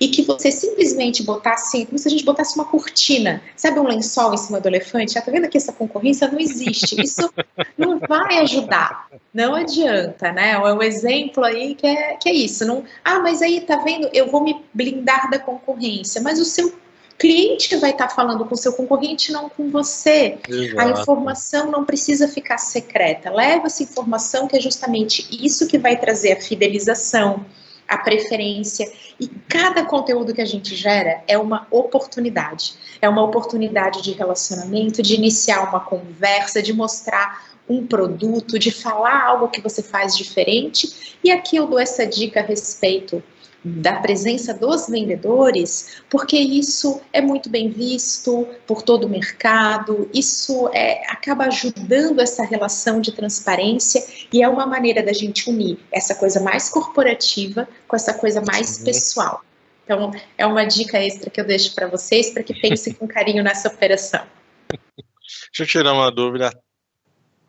e 0.00 0.08
que 0.08 0.22
você 0.22 0.50
simplesmente 0.50 1.22
botasse, 1.22 1.86
como 1.86 1.98
se 1.98 2.08
a 2.08 2.10
gente 2.10 2.24
botasse 2.24 2.54
uma 2.56 2.64
cortina, 2.64 3.42
sabe 3.56 3.78
um 3.78 3.86
lençol 3.86 4.34
em 4.34 4.36
cima 4.36 4.60
do 4.60 4.68
elefante? 4.68 5.14
Já 5.14 5.22
tá 5.22 5.30
vendo 5.30 5.48
que 5.48 5.56
essa 5.56 5.72
concorrência 5.72 6.28
não 6.28 6.38
existe. 6.38 7.00
Isso 7.00 7.32
não 7.76 7.98
vai 7.98 8.38
ajudar. 8.38 9.08
Não 9.32 9.54
adianta, 9.54 10.32
né? 10.32 10.52
É 10.52 10.58
um 10.58 10.82
exemplo 10.82 11.44
aí 11.44 11.74
que 11.74 11.86
é, 11.86 12.16
que 12.16 12.28
é 12.28 12.32
isso. 12.32 12.64
Não, 12.64 12.84
ah, 13.04 13.20
mas 13.20 13.42
aí 13.42 13.60
tá 13.60 13.76
vendo, 13.76 14.08
eu 14.12 14.30
vou 14.30 14.42
me 14.42 14.64
blindar 14.72 15.30
da 15.30 15.38
concorrência, 15.38 16.20
mas 16.20 16.40
o 16.40 16.44
seu 16.44 16.72
cliente 17.18 17.74
vai 17.76 17.90
estar 17.90 18.06
tá 18.06 18.14
falando 18.14 18.44
com 18.44 18.54
o 18.54 18.58
seu 18.58 18.72
concorrente, 18.72 19.32
não 19.32 19.48
com 19.48 19.70
você. 19.70 20.38
Exato. 20.48 20.80
A 20.80 21.00
informação 21.00 21.70
não 21.70 21.84
precisa 21.84 22.28
ficar 22.28 22.58
secreta. 22.58 23.30
Leva 23.30 23.66
essa 23.66 23.82
informação, 23.82 24.46
que 24.46 24.56
é 24.56 24.60
justamente 24.60 25.26
isso 25.44 25.66
que 25.66 25.78
vai 25.78 25.96
trazer 25.98 26.32
a 26.32 26.40
fidelização, 26.40 27.44
a 27.88 27.96
preferência. 27.96 28.90
E 29.18 29.26
cada 29.48 29.84
conteúdo 29.84 30.34
que 30.34 30.42
a 30.42 30.46
gente 30.46 30.76
gera 30.76 31.22
é 31.26 31.38
uma 31.38 31.66
oportunidade. 31.70 32.74
É 33.00 33.08
uma 33.08 33.24
oportunidade 33.24 34.02
de 34.02 34.12
relacionamento, 34.12 35.02
de 35.02 35.14
iniciar 35.14 35.68
uma 35.68 35.80
conversa, 35.80 36.62
de 36.62 36.72
mostrar 36.72 37.48
um 37.68 37.86
produto, 37.86 38.58
de 38.58 38.70
falar 38.70 39.24
algo 39.24 39.48
que 39.48 39.60
você 39.60 39.82
faz 39.82 40.16
diferente. 40.16 41.16
E 41.24 41.30
aqui 41.30 41.56
eu 41.56 41.66
dou 41.66 41.78
essa 41.78 42.06
dica 42.06 42.40
a 42.40 42.42
respeito 42.42 43.22
da 43.64 44.00
presença 44.00 44.54
dos 44.54 44.88
vendedores, 44.88 46.02
porque 46.08 46.36
isso 46.36 47.00
é 47.12 47.20
muito 47.20 47.50
bem 47.50 47.68
visto 47.70 48.46
por 48.66 48.82
todo 48.82 49.04
o 49.04 49.08
mercado, 49.08 50.08
isso 50.14 50.68
é, 50.72 51.02
acaba 51.10 51.44
ajudando 51.46 52.20
essa 52.20 52.44
relação 52.44 53.00
de 53.00 53.12
transparência 53.12 54.04
e 54.32 54.42
é 54.42 54.48
uma 54.48 54.66
maneira 54.66 55.02
da 55.02 55.12
gente 55.12 55.50
unir 55.50 55.78
essa 55.90 56.14
coisa 56.14 56.40
mais 56.40 56.68
corporativa 56.68 57.68
com 57.86 57.96
essa 57.96 58.14
coisa 58.14 58.40
mais 58.40 58.78
pessoal. 58.78 59.42
Então, 59.84 60.12
é 60.36 60.46
uma 60.46 60.64
dica 60.64 60.98
extra 60.98 61.30
que 61.30 61.40
eu 61.40 61.46
deixo 61.46 61.74
para 61.74 61.88
vocês 61.88 62.30
para 62.30 62.42
que 62.42 62.52
pensem 62.60 62.92
com 62.92 63.08
carinho 63.08 63.42
nessa 63.42 63.68
operação. 63.68 64.24
Deixa 65.48 65.62
eu 65.62 65.66
tirar 65.66 65.94
uma 65.94 66.10
dúvida 66.10 66.52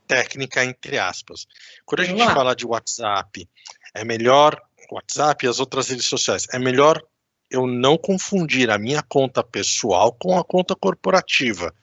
técnica, 0.08 0.64
entre 0.64 0.98
aspas. 0.98 1.46
Quando 1.86 2.02
a 2.02 2.06
gente 2.06 2.24
fala 2.24 2.56
de 2.56 2.66
WhatsApp, 2.66 3.48
é 3.94 4.04
melhor 4.06 4.60
WhatsApp 4.96 5.46
e 5.46 5.50
as 5.50 5.60
outras 5.60 5.88
redes 5.90 6.06
sociais. 6.06 6.48
É 6.52 6.60
melhor 6.60 7.02
eu 7.50 7.66
não 7.66 7.98
confundir 7.98 8.70
a 8.70 8.78
minha 8.78 9.02
conta 9.02 9.44
pessoal 9.44 10.16
com 10.20 10.38
a 10.38 10.44
conta 10.44 10.76
corporativa. 10.76 11.74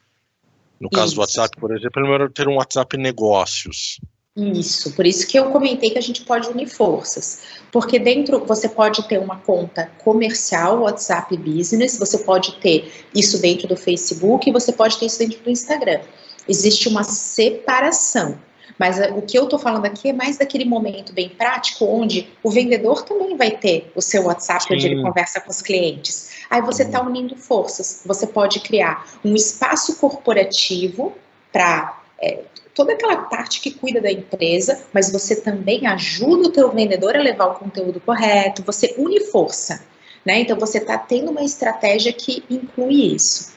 No 0.79 0.89
caso 0.89 1.07
isso. 1.07 1.15
do 1.15 1.21
WhatsApp, 1.21 1.57
por 1.59 1.75
exemplo, 1.75 2.05
é 2.05 2.09
melhor 2.09 2.31
ter 2.31 2.47
um 2.47 2.55
WhatsApp 2.55 2.97
negócios. 2.97 3.99
Isso, 4.37 4.93
por 4.93 5.07
isso 5.07 5.27
que 5.27 5.37
eu 5.37 5.49
comentei 5.49 5.89
que 5.89 5.97
a 5.97 6.01
gente 6.01 6.21
pode 6.21 6.47
unir 6.47 6.67
forças. 6.67 7.41
Porque 7.71 7.97
dentro 7.97 8.45
você 8.45 8.69
pode 8.69 9.07
ter 9.07 9.17
uma 9.17 9.37
conta 9.37 9.91
comercial, 10.03 10.81
WhatsApp 10.81 11.35
Business, 11.35 11.97
você 11.97 12.19
pode 12.19 12.55
ter 12.59 13.07
isso 13.15 13.41
dentro 13.41 13.67
do 13.67 13.75
Facebook 13.75 14.47
e 14.47 14.53
você 14.53 14.71
pode 14.71 14.99
ter 14.99 15.07
isso 15.07 15.17
dentro 15.17 15.39
do 15.39 15.49
Instagram. 15.49 16.01
Existe 16.47 16.87
uma 16.87 17.03
separação. 17.03 18.37
Mas 18.77 18.99
eh, 18.99 19.11
o 19.11 19.21
que 19.21 19.37
eu 19.37 19.45
estou 19.45 19.59
falando 19.59 19.85
aqui 19.85 20.09
é 20.09 20.13
mais 20.13 20.37
daquele 20.37 20.65
momento 20.65 21.13
bem 21.13 21.29
prático, 21.29 21.85
onde 21.85 22.29
o 22.43 22.49
vendedor 22.49 23.03
também 23.03 23.35
vai 23.35 23.51
ter 23.51 23.91
o 23.95 24.01
seu 24.01 24.23
WhatsApp, 24.25 24.63
Sim. 24.63 24.73
onde 24.73 24.87
ele 24.87 25.01
conversa 25.01 25.39
com 25.41 25.49
os 25.49 25.61
clientes. 25.61 26.37
Aí 26.49 26.61
você 26.61 26.83
está 26.83 27.01
unindo 27.01 27.35
forças. 27.35 28.01
Você 28.05 28.27
pode 28.27 28.59
criar 28.59 29.05
um 29.23 29.35
espaço 29.35 29.97
corporativo 29.97 31.13
para 31.51 32.01
é, 32.21 32.43
toda 32.73 32.93
aquela 32.93 33.17
parte 33.17 33.59
que 33.59 33.71
cuida 33.71 33.99
da 33.99 34.11
empresa, 34.11 34.83
mas 34.93 35.11
você 35.11 35.35
também 35.35 35.87
ajuda 35.87 36.47
o 36.47 36.51
teu 36.51 36.71
vendedor 36.71 37.15
a 37.15 37.21
levar 37.21 37.47
o 37.47 37.55
conteúdo 37.55 37.99
correto, 37.99 38.63
você 38.63 38.93
une 38.97 39.19
força. 39.21 39.83
Né? 40.23 40.41
Então 40.41 40.59
você 40.59 40.77
está 40.77 40.97
tendo 40.97 41.31
uma 41.31 41.43
estratégia 41.43 42.13
que 42.13 42.43
inclui 42.49 43.15
isso. 43.15 43.53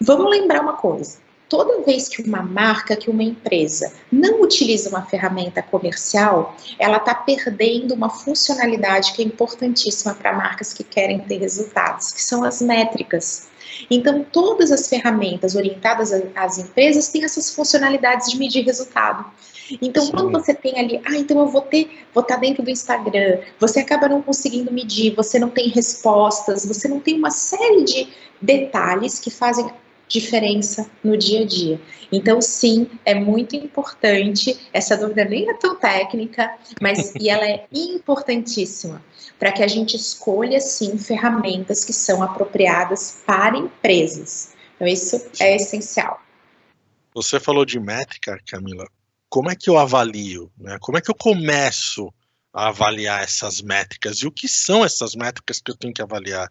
Vamos 0.00 0.30
lembrar 0.30 0.62
uma 0.62 0.74
coisa: 0.74 1.18
toda 1.48 1.82
vez 1.82 2.08
que 2.08 2.22
uma 2.22 2.42
marca, 2.42 2.96
que 2.96 3.10
uma 3.10 3.22
empresa 3.22 3.92
não 4.12 4.42
utiliza 4.42 4.90
uma 4.90 5.02
ferramenta 5.02 5.62
comercial, 5.62 6.56
ela 6.78 6.98
está 6.98 7.14
perdendo 7.14 7.94
uma 7.94 8.10
funcionalidade 8.10 9.12
que 9.12 9.22
é 9.22 9.24
importantíssima 9.24 10.14
para 10.14 10.32
marcas 10.32 10.72
que 10.72 10.84
querem 10.84 11.20
ter 11.20 11.38
resultados, 11.38 12.12
que 12.12 12.22
são 12.22 12.44
as 12.44 12.60
métricas. 12.60 13.48
Então, 13.90 14.24
todas 14.24 14.70
as 14.72 14.88
ferramentas 14.88 15.54
orientadas 15.54 16.12
às 16.34 16.58
empresas 16.58 17.08
têm 17.08 17.24
essas 17.24 17.54
funcionalidades 17.54 18.30
de 18.30 18.38
medir 18.38 18.64
resultado. 18.64 19.24
Então, 19.82 20.04
Sim. 20.04 20.12
quando 20.12 20.32
você 20.32 20.54
tem 20.54 20.78
ali, 20.78 21.00
ah, 21.04 21.16
então 21.16 21.38
eu 21.38 21.46
vou 21.46 21.60
ter, 21.60 22.06
vou 22.14 22.22
estar 22.22 22.36
tá 22.36 22.40
dentro 22.40 22.62
do 22.62 22.70
Instagram, 22.70 23.38
você 23.60 23.80
acaba 23.80 24.08
não 24.08 24.22
conseguindo 24.22 24.72
medir, 24.72 25.14
você 25.14 25.38
não 25.38 25.50
tem 25.50 25.68
respostas, 25.68 26.64
você 26.64 26.88
não 26.88 27.00
tem 27.00 27.18
uma 27.18 27.30
série 27.30 27.84
de 27.84 28.08
detalhes 28.40 29.18
que 29.18 29.30
fazem 29.30 29.68
diferença 30.08 30.90
no 31.04 31.16
dia 31.16 31.42
a 31.42 31.46
dia. 31.46 31.80
Então, 32.10 32.40
sim, 32.40 32.88
é 33.04 33.14
muito 33.14 33.54
importante. 33.54 34.58
Essa 34.72 34.96
dúvida 34.96 35.24
nem 35.24 35.48
é 35.48 35.54
tão 35.54 35.76
técnica, 35.76 36.56
mas 36.80 37.14
e 37.14 37.28
ela 37.28 37.46
é 37.46 37.66
importantíssima 37.72 39.02
para 39.38 39.52
que 39.52 39.62
a 39.62 39.68
gente 39.68 39.96
escolha 39.96 40.60
sim 40.60 40.98
ferramentas 40.98 41.84
que 41.84 41.92
são 41.92 42.22
apropriadas 42.22 43.22
para 43.26 43.56
empresas. 43.56 44.54
Então, 44.76 44.88
isso 44.88 45.30
é 45.40 45.56
essencial. 45.56 46.20
Você 47.14 47.38
falou 47.38 47.64
de 47.64 47.78
métrica, 47.78 48.38
Camila. 48.46 48.86
Como 49.28 49.50
é 49.50 49.56
que 49.56 49.68
eu 49.68 49.76
avalio? 49.76 50.50
Né? 50.56 50.78
Como 50.80 50.96
é 50.96 51.00
que 51.00 51.10
eu 51.10 51.14
começo 51.14 52.12
a 52.52 52.68
avaliar 52.68 53.22
essas 53.22 53.60
métricas? 53.60 54.18
E 54.18 54.26
o 54.26 54.32
que 54.32 54.48
são 54.48 54.84
essas 54.84 55.14
métricas 55.14 55.60
que 55.60 55.70
eu 55.70 55.76
tenho 55.76 55.92
que 55.92 56.00
avaliar? 56.00 56.50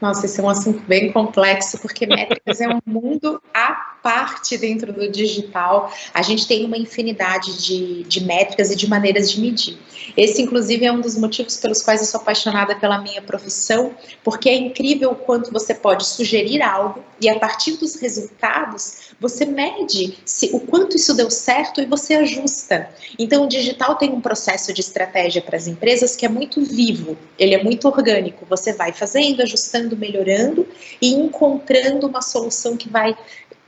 Nossa, 0.00 0.26
esse 0.26 0.40
é 0.40 0.42
um 0.42 0.48
assunto 0.48 0.80
bem 0.80 1.12
complexo, 1.12 1.78
porque 1.80 2.06
métricas 2.06 2.60
é 2.60 2.68
um 2.68 2.80
mundo 2.84 3.40
à 3.54 3.91
parte 4.02 4.58
dentro 4.58 4.92
do 4.92 5.08
digital. 5.08 5.92
A 6.12 6.22
gente 6.22 6.46
tem 6.46 6.64
uma 6.64 6.76
infinidade 6.76 7.62
de, 7.62 8.02
de 8.04 8.24
métricas 8.24 8.70
e 8.70 8.76
de 8.76 8.88
maneiras 8.88 9.30
de 9.30 9.40
medir. 9.40 9.78
Esse, 10.16 10.42
inclusive, 10.42 10.84
é 10.84 10.92
um 10.92 11.00
dos 11.00 11.16
motivos 11.16 11.56
pelos 11.56 11.82
quais 11.82 12.00
eu 12.00 12.06
sou 12.06 12.20
apaixonada 12.20 12.74
pela 12.74 13.00
minha 13.00 13.22
profissão, 13.22 13.94
porque 14.24 14.48
é 14.48 14.56
incrível 14.56 15.12
o 15.12 15.14
quanto 15.14 15.52
você 15.52 15.74
pode 15.74 16.06
sugerir 16.06 16.60
algo 16.60 17.02
e, 17.20 17.28
a 17.28 17.38
partir 17.38 17.72
dos 17.76 17.94
resultados, 17.96 19.12
você 19.20 19.46
mede 19.46 20.18
se, 20.24 20.50
o 20.52 20.60
quanto 20.60 20.96
isso 20.96 21.14
deu 21.14 21.30
certo 21.30 21.80
e 21.80 21.86
você 21.86 22.14
ajusta. 22.14 22.88
Então, 23.18 23.44
o 23.44 23.48
digital 23.48 23.94
tem 23.94 24.10
um 24.10 24.20
processo 24.20 24.72
de 24.72 24.80
estratégia 24.80 25.40
para 25.40 25.56
as 25.56 25.66
empresas 25.66 26.16
que 26.16 26.26
é 26.26 26.28
muito 26.28 26.60
vivo, 26.64 27.16
ele 27.38 27.54
é 27.54 27.62
muito 27.62 27.86
orgânico. 27.86 28.44
Você 28.50 28.72
vai 28.72 28.92
fazendo, 28.92 29.42
ajustando, 29.42 29.96
melhorando 29.96 30.66
e 31.00 31.14
encontrando 31.14 32.06
uma 32.06 32.22
solução 32.22 32.76
que 32.76 32.88
vai 32.88 33.16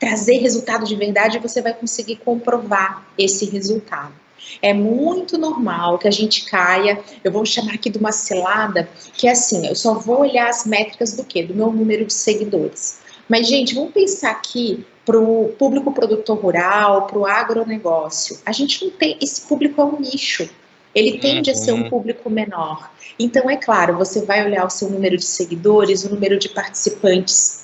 trazer 0.04 0.36
resultado 0.36 0.84
de 0.84 0.94
verdade 0.94 1.38
você 1.38 1.62
vai 1.62 1.72
conseguir 1.72 2.16
comprovar 2.16 3.06
esse 3.16 3.46
resultado. 3.46 4.12
É 4.60 4.74
muito 4.74 5.38
normal 5.38 5.98
que 5.98 6.06
a 6.06 6.10
gente 6.10 6.44
caia, 6.44 7.00
eu 7.24 7.32
vou 7.32 7.46
chamar 7.46 7.74
aqui 7.74 7.88
de 7.88 7.96
uma 7.96 8.12
cilada, 8.12 8.86
que 9.14 9.26
é 9.26 9.30
assim, 9.30 9.66
eu 9.66 9.74
só 9.74 9.94
vou 9.94 10.20
olhar 10.20 10.50
as 10.50 10.66
métricas 10.66 11.14
do 11.14 11.24
quê? 11.24 11.42
Do 11.42 11.54
meu 11.54 11.72
número 11.72 12.04
de 12.04 12.12
seguidores. 12.12 13.00
Mas, 13.26 13.48
gente, 13.48 13.74
vamos 13.74 13.94
pensar 13.94 14.32
aqui 14.32 14.84
para 15.06 15.18
o 15.18 15.54
público 15.58 15.90
produtor 15.90 16.38
rural, 16.38 17.06
para 17.06 17.18
o 17.18 17.24
agronegócio. 17.24 18.38
A 18.44 18.52
gente 18.52 18.84
não 18.84 18.90
tem. 18.90 19.16
Esse 19.22 19.40
público 19.42 19.80
é 19.80 19.84
um 19.84 19.98
nicho. 19.98 20.46
Ele 20.94 21.18
tende 21.18 21.50
uhum. 21.50 21.56
a 21.56 21.58
ser 21.58 21.72
um 21.72 21.82
uhum. 21.82 21.88
público 21.88 22.28
menor. 22.28 22.90
Então, 23.18 23.48
é 23.48 23.56
claro, 23.56 23.96
você 23.96 24.22
vai 24.26 24.44
olhar 24.44 24.66
o 24.66 24.70
seu 24.70 24.90
número 24.90 25.16
de 25.16 25.24
seguidores, 25.24 26.04
o 26.04 26.10
número 26.10 26.38
de 26.38 26.50
participantes 26.50 27.63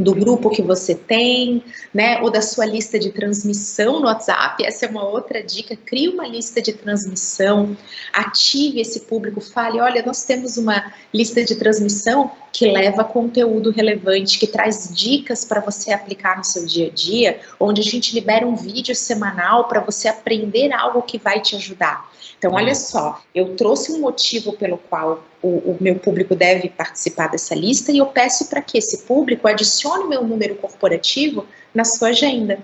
do 0.00 0.14
grupo 0.14 0.50
que 0.50 0.62
você 0.62 0.94
tem, 0.94 1.62
né, 1.92 2.20
ou 2.22 2.30
da 2.30 2.40
sua 2.40 2.64
lista 2.64 2.98
de 2.98 3.10
transmissão 3.10 4.00
no 4.00 4.06
WhatsApp. 4.06 4.64
Essa 4.64 4.86
é 4.86 4.88
uma 4.88 5.06
outra 5.06 5.42
dica. 5.42 5.76
Crie 5.76 6.08
uma 6.08 6.26
lista 6.26 6.60
de 6.60 6.72
transmissão, 6.72 7.76
ative 8.12 8.80
esse 8.80 9.00
público, 9.00 9.40
fale: 9.40 9.80
olha, 9.80 10.02
nós 10.04 10.24
temos 10.24 10.56
uma 10.56 10.92
lista 11.12 11.44
de 11.44 11.54
transmissão 11.54 12.30
que 12.52 12.66
leva 12.66 13.04
conteúdo 13.04 13.70
relevante, 13.70 14.38
que 14.38 14.46
traz 14.46 14.90
dicas 14.92 15.44
para 15.44 15.60
você 15.60 15.92
aplicar 15.92 16.36
no 16.36 16.44
seu 16.44 16.66
dia 16.66 16.88
a 16.88 16.90
dia, 16.90 17.40
onde 17.58 17.80
a 17.80 17.84
gente 17.84 18.14
libera 18.14 18.46
um 18.46 18.56
vídeo 18.56 18.94
semanal 18.94 19.68
para 19.68 19.80
você 19.80 20.08
aprender 20.08 20.72
algo 20.72 21.02
que 21.02 21.18
vai 21.18 21.40
te 21.40 21.56
ajudar. 21.56 22.10
Então, 22.38 22.54
olha 22.54 22.74
só, 22.74 23.20
eu 23.34 23.54
trouxe 23.54 23.92
um 23.92 24.00
motivo 24.00 24.54
pelo 24.54 24.78
qual 24.78 25.22
o, 25.42 25.48
o 25.48 25.76
meu 25.80 25.96
público 25.96 26.34
deve 26.34 26.70
participar 26.70 27.28
dessa 27.28 27.54
lista 27.54 27.92
e 27.92 27.98
eu 27.98 28.06
peço 28.06 28.48
para 28.48 28.62
que 28.62 28.78
esse 28.78 29.02
público 29.02 29.46
adicione 29.46 30.08
meu 30.08 30.24
número 30.24 30.54
corporativo 30.56 31.46
na 31.74 31.84
sua 31.84 32.08
agenda. 32.08 32.58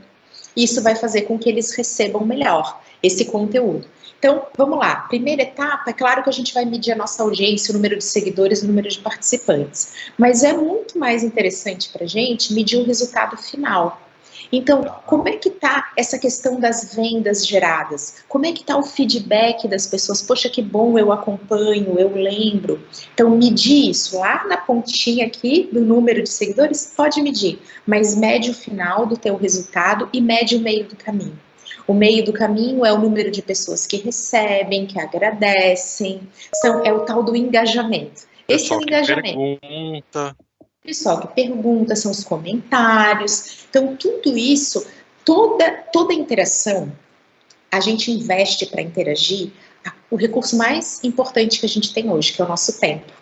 Isso 0.56 0.82
vai 0.82 0.96
fazer 0.96 1.22
com 1.22 1.38
que 1.38 1.48
eles 1.48 1.74
recebam 1.74 2.24
melhor 2.24 2.80
esse 3.02 3.26
conteúdo. 3.26 3.86
Então, 4.18 4.46
vamos 4.56 4.78
lá. 4.78 4.96
Primeira 4.96 5.42
etapa, 5.42 5.90
é 5.90 5.92
claro 5.92 6.22
que 6.22 6.30
a 6.30 6.32
gente 6.32 6.54
vai 6.54 6.64
medir 6.64 6.92
a 6.92 6.96
nossa 6.96 7.22
audiência, 7.22 7.70
o 7.70 7.74
número 7.74 7.96
de 7.98 8.04
seguidores, 8.04 8.62
o 8.62 8.66
número 8.66 8.88
de 8.88 8.98
participantes. 8.98 9.92
Mas 10.16 10.42
é 10.42 10.52
muito 10.54 10.98
mais 10.98 11.22
interessante 11.22 11.90
para 11.90 12.04
a 12.04 12.08
gente 12.08 12.54
medir 12.54 12.78
o 12.78 12.84
resultado 12.84 13.36
final. 13.36 14.00
Então, 14.52 14.82
como 15.06 15.28
é 15.28 15.36
que 15.36 15.48
está 15.48 15.92
essa 15.96 16.18
questão 16.18 16.60
das 16.60 16.94
vendas 16.94 17.46
geradas? 17.46 18.24
Como 18.28 18.46
é 18.46 18.52
que 18.52 18.60
está 18.60 18.76
o 18.76 18.82
feedback 18.82 19.66
das 19.66 19.86
pessoas? 19.86 20.22
Poxa, 20.22 20.48
que 20.48 20.62
bom, 20.62 20.98
eu 20.98 21.12
acompanho, 21.12 21.98
eu 21.98 22.14
lembro. 22.14 22.80
Então, 23.12 23.30
medir 23.30 23.90
isso 23.90 24.18
lá 24.18 24.44
na 24.46 24.56
pontinha 24.56 25.26
aqui 25.26 25.68
do 25.72 25.80
número 25.80 26.22
de 26.22 26.28
seguidores, 26.28 26.92
pode 26.96 27.20
medir, 27.20 27.58
mas 27.86 28.14
mede 28.14 28.50
o 28.50 28.54
final 28.54 29.06
do 29.06 29.16
teu 29.16 29.36
resultado 29.36 30.08
e 30.12 30.20
mede 30.20 30.56
o 30.56 30.60
meio 30.60 30.84
do 30.84 30.96
caminho. 30.96 31.38
O 31.86 31.94
meio 31.94 32.24
do 32.24 32.32
caminho 32.32 32.84
é 32.84 32.92
o 32.92 32.98
número 32.98 33.30
de 33.30 33.42
pessoas 33.42 33.86
que 33.86 33.96
recebem, 33.96 34.86
que 34.86 34.98
agradecem, 34.98 36.20
são, 36.54 36.84
é 36.84 36.92
o 36.92 37.00
tal 37.00 37.22
do 37.22 37.36
engajamento. 37.36 38.26
Esse 38.48 38.72
é 38.72 38.76
o 38.76 38.82
engajamento. 38.82 39.60
Pergunta 39.60 40.36
pessoal 40.86 41.20
que 41.20 41.34
pergunta, 41.34 41.96
são 41.96 42.12
os 42.12 42.22
comentários. 42.22 43.66
Então, 43.68 43.96
tudo 43.96 44.38
isso, 44.38 44.86
toda, 45.24 45.70
toda 45.92 46.14
interação, 46.14 46.92
a 47.70 47.80
gente 47.80 48.10
investe 48.12 48.66
para 48.66 48.80
interagir 48.80 49.50
o 50.10 50.16
recurso 50.16 50.56
mais 50.56 51.02
importante 51.02 51.58
que 51.58 51.66
a 51.66 51.68
gente 51.68 51.92
tem 51.92 52.10
hoje, 52.10 52.32
que 52.32 52.40
é 52.40 52.44
o 52.44 52.48
nosso 52.48 52.78
tempo. 52.80 53.12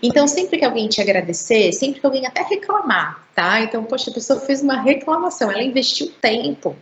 Então, 0.00 0.28
sempre 0.28 0.58
que 0.58 0.64
alguém 0.64 0.88
te 0.88 1.00
agradecer, 1.00 1.72
sempre 1.72 2.00
que 2.00 2.06
alguém 2.06 2.24
até 2.24 2.42
reclamar, 2.42 3.26
tá? 3.34 3.60
Então, 3.60 3.82
poxa, 3.84 4.10
a 4.10 4.14
pessoa 4.14 4.38
fez 4.38 4.62
uma 4.62 4.80
reclamação, 4.80 5.50
ela 5.50 5.62
investiu 5.62 6.12
tempo. 6.20 6.76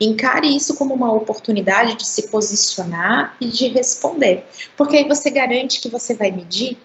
Encare 0.00 0.54
isso 0.54 0.76
como 0.76 0.94
uma 0.94 1.12
oportunidade 1.12 1.96
de 1.96 2.06
se 2.06 2.28
posicionar 2.28 3.36
e 3.40 3.48
de 3.48 3.66
responder. 3.66 4.44
Porque 4.76 4.96
aí 4.96 5.08
você 5.08 5.28
garante 5.28 5.80
que 5.80 5.88
você 5.88 6.14
vai 6.14 6.30
medir 6.30 6.78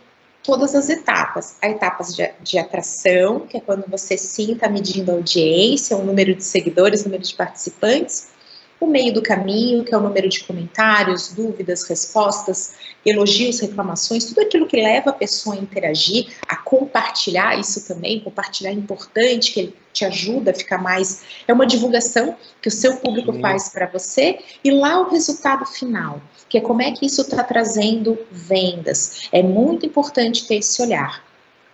todas 0.48 0.74
as 0.74 0.88
etapas. 0.90 1.58
A 1.62 1.70
etapas 1.70 2.16
de, 2.16 2.32
de 2.42 2.58
atração, 2.58 3.42
que 3.42 3.58
é 3.58 3.60
quando 3.60 3.84
você 3.90 4.18
sim 4.18 4.54
está 4.54 4.70
medindo 4.70 5.12
a 5.12 5.16
audiência, 5.16 5.98
o 5.98 6.06
número 6.06 6.34
de 6.34 6.44
seguidores, 6.44 7.02
o 7.02 7.06
número 7.06 7.22
de 7.22 7.36
participantes, 7.36 8.30
o 8.80 8.86
meio 8.86 9.14
do 9.14 9.22
caminho, 9.22 9.84
que 9.84 9.94
é 9.94 9.98
o 9.98 10.02
número 10.02 10.30
de 10.30 10.44
comentários, 10.44 11.34
dúvidas, 11.34 11.84
respostas, 11.88 12.76
elogios, 13.06 13.60
reclamações, 13.60 14.26
tudo 14.26 14.42
aquilo 14.42 14.68
que 14.68 14.78
leva 14.78 15.10
a 15.10 15.14
pessoa 15.14 15.56
a 15.56 15.60
interagir, 15.60 16.28
a 16.48 16.56
compartilhar 16.56 17.60
isso 17.60 17.88
também, 17.88 18.20
compartilhar 18.20 18.70
é 18.70 18.74
importante, 18.74 19.52
que 19.52 19.60
ele 19.62 19.76
te 19.92 20.06
ajuda 20.06 20.52
a 20.52 20.54
ficar 20.54 20.78
mais. 20.78 21.24
É 21.48 21.54
uma 21.54 21.66
divulgação 21.66 22.36
que 22.62 22.68
o 22.68 22.72
seu 22.72 22.98
público 22.98 23.34
Sim. 23.34 23.42
faz 23.42 23.70
para 23.70 23.88
você, 23.88 24.40
e 24.64 24.70
lá 24.70 25.00
o 25.02 25.10
resultado 25.10 25.66
final, 25.66 26.22
que 26.48 26.58
é 26.58 26.62
como 26.62 26.82
é 26.82 26.92
que 26.92 27.06
isso 27.06 27.22
está 27.22 27.44
trazendo 27.44 28.18
vendas. 28.32 29.28
É 29.32 29.42
muito 29.42 29.86
importante 29.86 30.48
ter 30.48 30.58
esse 30.58 30.82
olhar. 30.82 31.26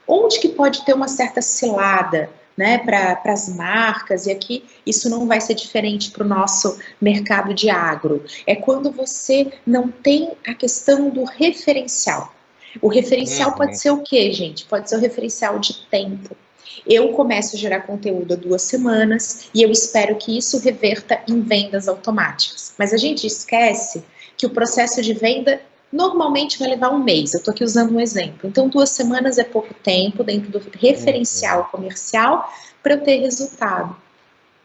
Onde 0.08 0.40
que 0.40 0.50
pode 0.50 0.84
ter 0.86 0.94
uma 0.94 1.08
certa 1.08 1.42
cilada? 1.42 2.30
Né, 2.58 2.78
para 2.78 3.20
as 3.26 3.50
marcas, 3.50 4.26
e 4.26 4.32
aqui 4.32 4.64
isso 4.86 5.10
não 5.10 5.28
vai 5.28 5.42
ser 5.42 5.56
diferente 5.56 6.12
para 6.12 6.24
o 6.24 6.28
nosso 6.28 6.78
mercado 7.02 7.54
de 7.54 7.70
agro. 7.70 8.24
É 8.46 8.56
quando 8.56 8.92
você 8.92 9.52
não 9.66 9.90
tem 9.90 10.34
a 10.46 10.54
questão 10.54 11.10
do 11.10 11.24
referencial. 11.24 12.34
O 12.82 12.88
referencial 12.88 13.52
uhum. 13.52 13.58
pode 13.58 13.80
ser 13.80 13.92
o 13.92 14.02
quê, 14.02 14.32
gente? 14.32 14.66
Pode 14.66 14.90
ser 14.90 14.96
o 14.96 15.00
referencial 15.00 15.60
de 15.60 15.86
tempo. 15.88 16.36
Eu 16.86 17.10
começo 17.10 17.56
a 17.56 17.60
gerar 17.60 17.82
conteúdo 17.82 18.34
há 18.34 18.38
duas 18.38 18.64
semanas 18.64 19.50
e 19.54 19.62
eu 19.62 19.72
espero 19.72 20.16
que 20.16 20.38
isso 20.38 20.60
reverta 20.60 21.22
em 21.28 21.42
vendas 21.42 21.88
automáticas. 21.88 22.74
Mas 22.78 22.94
a 22.94 22.98
gente 22.98 23.28
esquece 23.28 24.04
que 24.36 24.46
o 24.46 24.50
processo 24.50 25.02
de 25.02 25.14
venda 25.14 25.62
normalmente 25.94 26.58
vai 26.58 26.70
levar 26.70 26.90
um 26.90 27.02
mês. 27.02 27.34
Eu 27.34 27.38
estou 27.38 27.54
aqui 27.54 27.64
usando 27.64 27.96
um 27.96 28.00
exemplo. 28.00 28.50
Então, 28.50 28.68
duas 28.68 28.90
semanas 28.90 29.38
é 29.38 29.44
pouco 29.44 29.74
tempo 29.76 30.24
dentro 30.24 30.50
do 30.50 30.62
referencial 30.76 31.60
uhum. 31.60 31.66
comercial 31.66 32.52
para 32.82 32.96
eu 32.96 33.02
ter 33.02 33.18
resultado. 33.18 33.92
O 33.92 33.96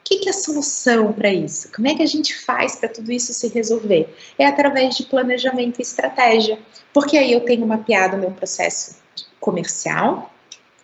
que, 0.03 0.21
que 0.21 0.29
é 0.29 0.33
a 0.33 0.35
solução 0.35 1.12
para 1.12 1.31
isso? 1.31 1.71
Como 1.71 1.87
é 1.87 1.95
que 1.95 2.03
a 2.03 2.07
gente 2.07 2.35
faz 2.35 2.77
para 2.77 2.88
tudo 2.88 3.12
isso 3.12 3.35
se 3.35 3.47
resolver? 3.49 4.17
É 4.38 4.47
através 4.47 4.97
de 4.97 5.05
planejamento 5.05 5.79
e 5.79 5.83
estratégia. 5.83 6.59
Porque 6.95 7.19
aí 7.19 7.31
eu 7.31 7.41
tenho 7.41 7.67
mapeado 7.67 8.17
o 8.17 8.19
meu 8.19 8.31
processo 8.31 8.97
comercial, 9.38 10.33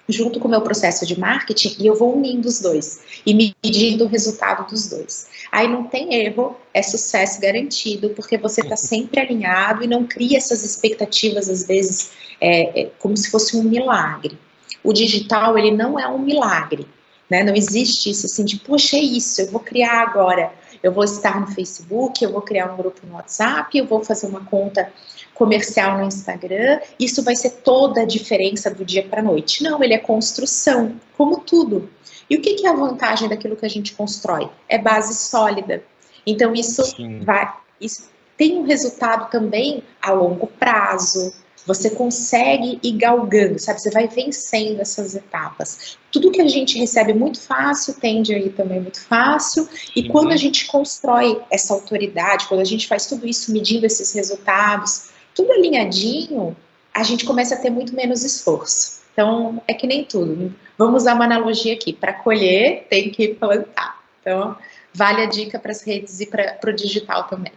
junto 0.08 0.38
com 0.38 0.48
o 0.48 0.50
meu 0.50 0.60
processo 0.60 1.06
de 1.06 1.18
marketing 1.18 1.76
e 1.78 1.86
eu 1.86 1.94
vou 1.94 2.16
unindo 2.16 2.46
os 2.46 2.60
dois 2.60 3.00
e 3.24 3.34
medindo 3.34 4.04
o 4.04 4.08
resultado 4.08 4.68
dos 4.68 4.88
dois. 4.88 5.28
Aí 5.50 5.68
não 5.68 5.84
tem 5.84 6.14
erro, 6.14 6.56
é 6.72 6.82
sucesso 6.82 7.40
garantido, 7.40 8.10
porque 8.10 8.36
você 8.36 8.60
está 8.60 8.76
sempre 8.76 9.20
alinhado 9.20 9.82
e 9.82 9.86
não 9.86 10.04
cria 10.04 10.36
essas 10.36 10.64
expectativas, 10.64 11.48
às 11.48 11.66
vezes, 11.66 12.12
é, 12.40 12.82
é, 12.82 12.90
como 12.98 13.16
se 13.16 13.30
fosse 13.30 13.56
um 13.56 13.62
milagre. 13.62 14.38
O 14.82 14.92
digital, 14.92 15.56
ele 15.56 15.70
não 15.70 15.98
é 15.98 16.06
um 16.06 16.18
milagre, 16.18 16.86
né? 17.30 17.42
Não 17.42 17.54
existe 17.54 18.10
isso 18.10 18.26
assim 18.26 18.44
de, 18.44 18.56
poxa, 18.56 18.96
é 18.96 19.00
isso, 19.00 19.40
eu 19.40 19.50
vou 19.50 19.60
criar 19.60 20.02
agora, 20.02 20.52
eu 20.84 20.92
vou 20.92 21.02
estar 21.02 21.40
no 21.40 21.46
Facebook, 21.46 22.22
eu 22.22 22.30
vou 22.30 22.42
criar 22.42 22.70
um 22.70 22.76
grupo 22.76 23.06
no 23.06 23.14
WhatsApp, 23.14 23.76
eu 23.76 23.86
vou 23.86 24.04
fazer 24.04 24.26
uma 24.26 24.44
conta 24.44 24.92
comercial 25.32 25.96
no 25.96 26.04
Instagram, 26.04 26.78
isso 27.00 27.22
vai 27.24 27.34
ser 27.34 27.62
toda 27.62 28.02
a 28.02 28.04
diferença 28.04 28.70
do 28.70 28.84
dia 28.84 29.02
para 29.02 29.20
a 29.20 29.24
noite. 29.24 29.62
Não, 29.62 29.82
ele 29.82 29.94
é 29.94 29.98
construção, 29.98 31.00
como 31.16 31.40
tudo. 31.40 31.88
E 32.28 32.36
o 32.36 32.40
que, 32.42 32.52
que 32.52 32.66
é 32.66 32.70
a 32.70 32.74
vantagem 32.74 33.30
daquilo 33.30 33.56
que 33.56 33.64
a 33.64 33.70
gente 33.70 33.94
constrói? 33.94 34.50
É 34.68 34.76
base 34.76 35.14
sólida. 35.14 35.82
Então, 36.26 36.52
isso 36.52 36.84
Sim. 36.84 37.20
vai. 37.20 37.50
Isso 37.80 38.10
tem 38.36 38.58
um 38.58 38.64
resultado 38.64 39.30
também 39.30 39.82
a 40.02 40.12
longo 40.12 40.46
prazo. 40.46 41.34
Você 41.66 41.90
consegue 41.90 42.78
ir 42.82 42.92
galgando, 42.92 43.58
sabe? 43.58 43.80
Você 43.80 43.90
vai 43.90 44.06
vencendo 44.06 44.80
essas 44.80 45.14
etapas. 45.14 45.96
Tudo 46.12 46.30
que 46.30 46.40
a 46.40 46.48
gente 46.48 46.78
recebe 46.78 47.14
muito 47.14 47.40
fácil 47.40 47.94
tende 47.94 48.34
aí 48.34 48.50
também 48.50 48.80
muito 48.80 49.00
fácil. 49.00 49.68
E 49.96 50.02
uhum. 50.02 50.08
quando 50.08 50.32
a 50.32 50.36
gente 50.36 50.66
constrói 50.66 51.40
essa 51.50 51.72
autoridade, 51.72 52.46
quando 52.48 52.60
a 52.60 52.64
gente 52.64 52.86
faz 52.86 53.06
tudo 53.06 53.26
isso 53.26 53.52
medindo 53.52 53.86
esses 53.86 54.12
resultados, 54.12 55.08
tudo 55.34 55.52
alinhadinho, 55.52 56.54
a 56.92 57.02
gente 57.02 57.24
começa 57.24 57.54
a 57.54 57.58
ter 57.58 57.70
muito 57.70 57.94
menos 57.94 58.22
esforço. 58.22 59.02
Então, 59.12 59.62
é 59.66 59.72
que 59.72 59.86
nem 59.86 60.04
tudo. 60.04 60.54
Vamos 60.76 61.02
usar 61.02 61.14
uma 61.14 61.24
analogia 61.24 61.72
aqui. 61.72 61.92
Para 61.92 62.12
colher, 62.12 62.86
tem 62.90 63.10
que 63.10 63.28
plantar. 63.28 64.02
Então, 64.20 64.56
vale 64.92 65.22
a 65.22 65.26
dica 65.26 65.58
para 65.58 65.70
as 65.70 65.82
redes 65.82 66.20
e 66.20 66.26
para 66.26 66.58
o 66.66 66.72
digital 66.72 67.24
também. 67.24 67.52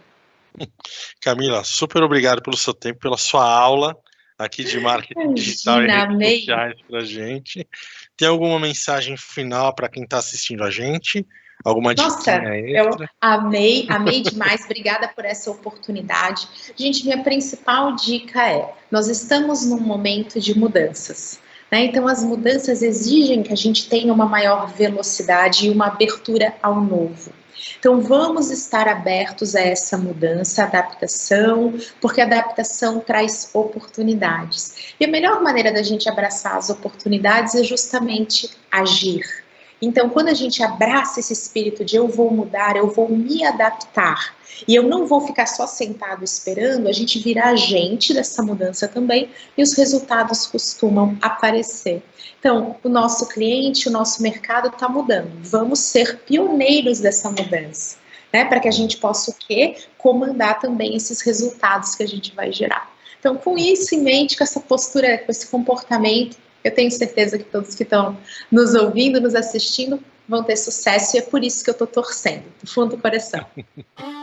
Camila, 1.20 1.64
super 1.64 2.02
obrigado 2.02 2.42
pelo 2.42 2.56
seu 2.56 2.74
tempo, 2.74 3.00
pela 3.00 3.16
sua 3.16 3.48
aula 3.48 3.96
aqui 4.38 4.62
de 4.62 4.78
marketing 4.78 5.20
Imagina, 5.20 5.34
digital 5.34 5.82
e 5.82 5.86
redes 5.86 6.38
sociais 6.40 6.74
para 6.88 6.98
a 7.00 7.04
gente. 7.04 7.68
Tem 8.16 8.28
alguma 8.28 8.60
mensagem 8.60 9.16
final 9.16 9.74
para 9.74 9.88
quem 9.88 10.04
está 10.04 10.18
assistindo 10.18 10.62
a 10.62 10.70
gente? 10.70 11.26
Alguma 11.64 11.92
Nossa, 11.92 12.36
eu 12.44 12.90
amei, 13.20 13.84
amei 13.90 14.22
demais. 14.22 14.64
Obrigada 14.64 15.08
por 15.08 15.24
essa 15.24 15.50
oportunidade. 15.50 16.46
Gente, 16.76 17.02
minha 17.04 17.22
principal 17.24 17.96
dica 17.96 18.48
é: 18.48 18.74
nós 18.92 19.08
estamos 19.08 19.66
num 19.66 19.80
momento 19.80 20.40
de 20.40 20.56
mudanças. 20.56 21.40
Né? 21.70 21.84
Então, 21.84 22.08
as 22.08 22.24
mudanças 22.24 22.82
exigem 22.82 23.42
que 23.42 23.52
a 23.52 23.56
gente 23.56 23.88
tenha 23.88 24.12
uma 24.12 24.26
maior 24.26 24.68
velocidade 24.72 25.66
e 25.66 25.70
uma 25.70 25.88
abertura 25.88 26.54
ao 26.62 26.80
novo. 26.80 27.32
Então, 27.78 28.00
vamos 28.00 28.50
estar 28.50 28.88
abertos 28.88 29.54
a 29.54 29.60
essa 29.60 29.98
mudança, 29.98 30.64
adaptação, 30.64 31.74
porque 32.00 32.20
adaptação 32.20 33.00
traz 33.00 33.50
oportunidades. 33.52 34.94
E 34.98 35.04
a 35.04 35.08
melhor 35.08 35.42
maneira 35.42 35.72
da 35.72 35.82
gente 35.82 36.08
abraçar 36.08 36.56
as 36.56 36.70
oportunidades 36.70 37.54
é 37.54 37.62
justamente 37.62 38.50
agir 38.70 39.47
Então, 39.80 40.08
quando 40.08 40.28
a 40.28 40.34
gente 40.34 40.62
abraça 40.62 41.20
esse 41.20 41.32
espírito 41.32 41.84
de 41.84 41.96
eu 41.96 42.08
vou 42.08 42.30
mudar, 42.30 42.76
eu 42.76 42.88
vou 42.88 43.08
me 43.08 43.44
adaptar, 43.44 44.36
e 44.66 44.74
eu 44.74 44.82
não 44.82 45.06
vou 45.06 45.20
ficar 45.20 45.46
só 45.46 45.66
sentado 45.66 46.24
esperando, 46.24 46.88
a 46.88 46.92
gente 46.92 47.18
vira 47.18 47.46
agente 47.46 48.12
dessa 48.14 48.42
mudança 48.42 48.88
também 48.88 49.30
e 49.56 49.62
os 49.62 49.76
resultados 49.76 50.46
costumam 50.46 51.16
aparecer. 51.20 52.02
Então, 52.40 52.76
o 52.82 52.88
nosso 52.88 53.28
cliente, 53.28 53.88
o 53.88 53.92
nosso 53.92 54.22
mercado 54.22 54.68
está 54.68 54.88
mudando. 54.88 55.30
Vamos 55.42 55.80
ser 55.80 56.20
pioneiros 56.20 57.00
dessa 57.00 57.30
mudança, 57.30 57.96
né? 58.32 58.44
Para 58.44 58.60
que 58.60 58.68
a 58.68 58.72
gente 58.72 58.96
possa 58.96 59.30
o 59.30 59.34
quê? 59.34 59.76
Comandar 59.96 60.58
também 60.58 60.96
esses 60.96 61.20
resultados 61.20 61.94
que 61.94 62.02
a 62.02 62.08
gente 62.08 62.34
vai 62.34 62.52
gerar. 62.52 62.90
Então, 63.18 63.36
com 63.36 63.58
isso 63.58 63.94
em 63.94 64.00
mente, 64.00 64.36
com 64.36 64.44
essa 64.44 64.60
postura, 64.60 65.18
com 65.18 65.30
esse 65.30 65.48
comportamento, 65.48 66.36
eu 66.68 66.74
tenho 66.74 66.90
certeza 66.90 67.38
que 67.38 67.44
todos 67.44 67.74
que 67.74 67.82
estão 67.82 68.16
nos 68.50 68.74
ouvindo, 68.74 69.20
nos 69.20 69.34
assistindo, 69.34 70.00
vão 70.28 70.42
ter 70.42 70.56
sucesso 70.56 71.16
e 71.16 71.20
é 71.20 71.22
por 71.22 71.42
isso 71.42 71.64
que 71.64 71.70
eu 71.70 71.72
estou 71.72 71.86
torcendo, 71.86 72.44
do 72.62 72.70
fundo 72.70 72.96
do 72.96 73.02
coração. 73.02 73.44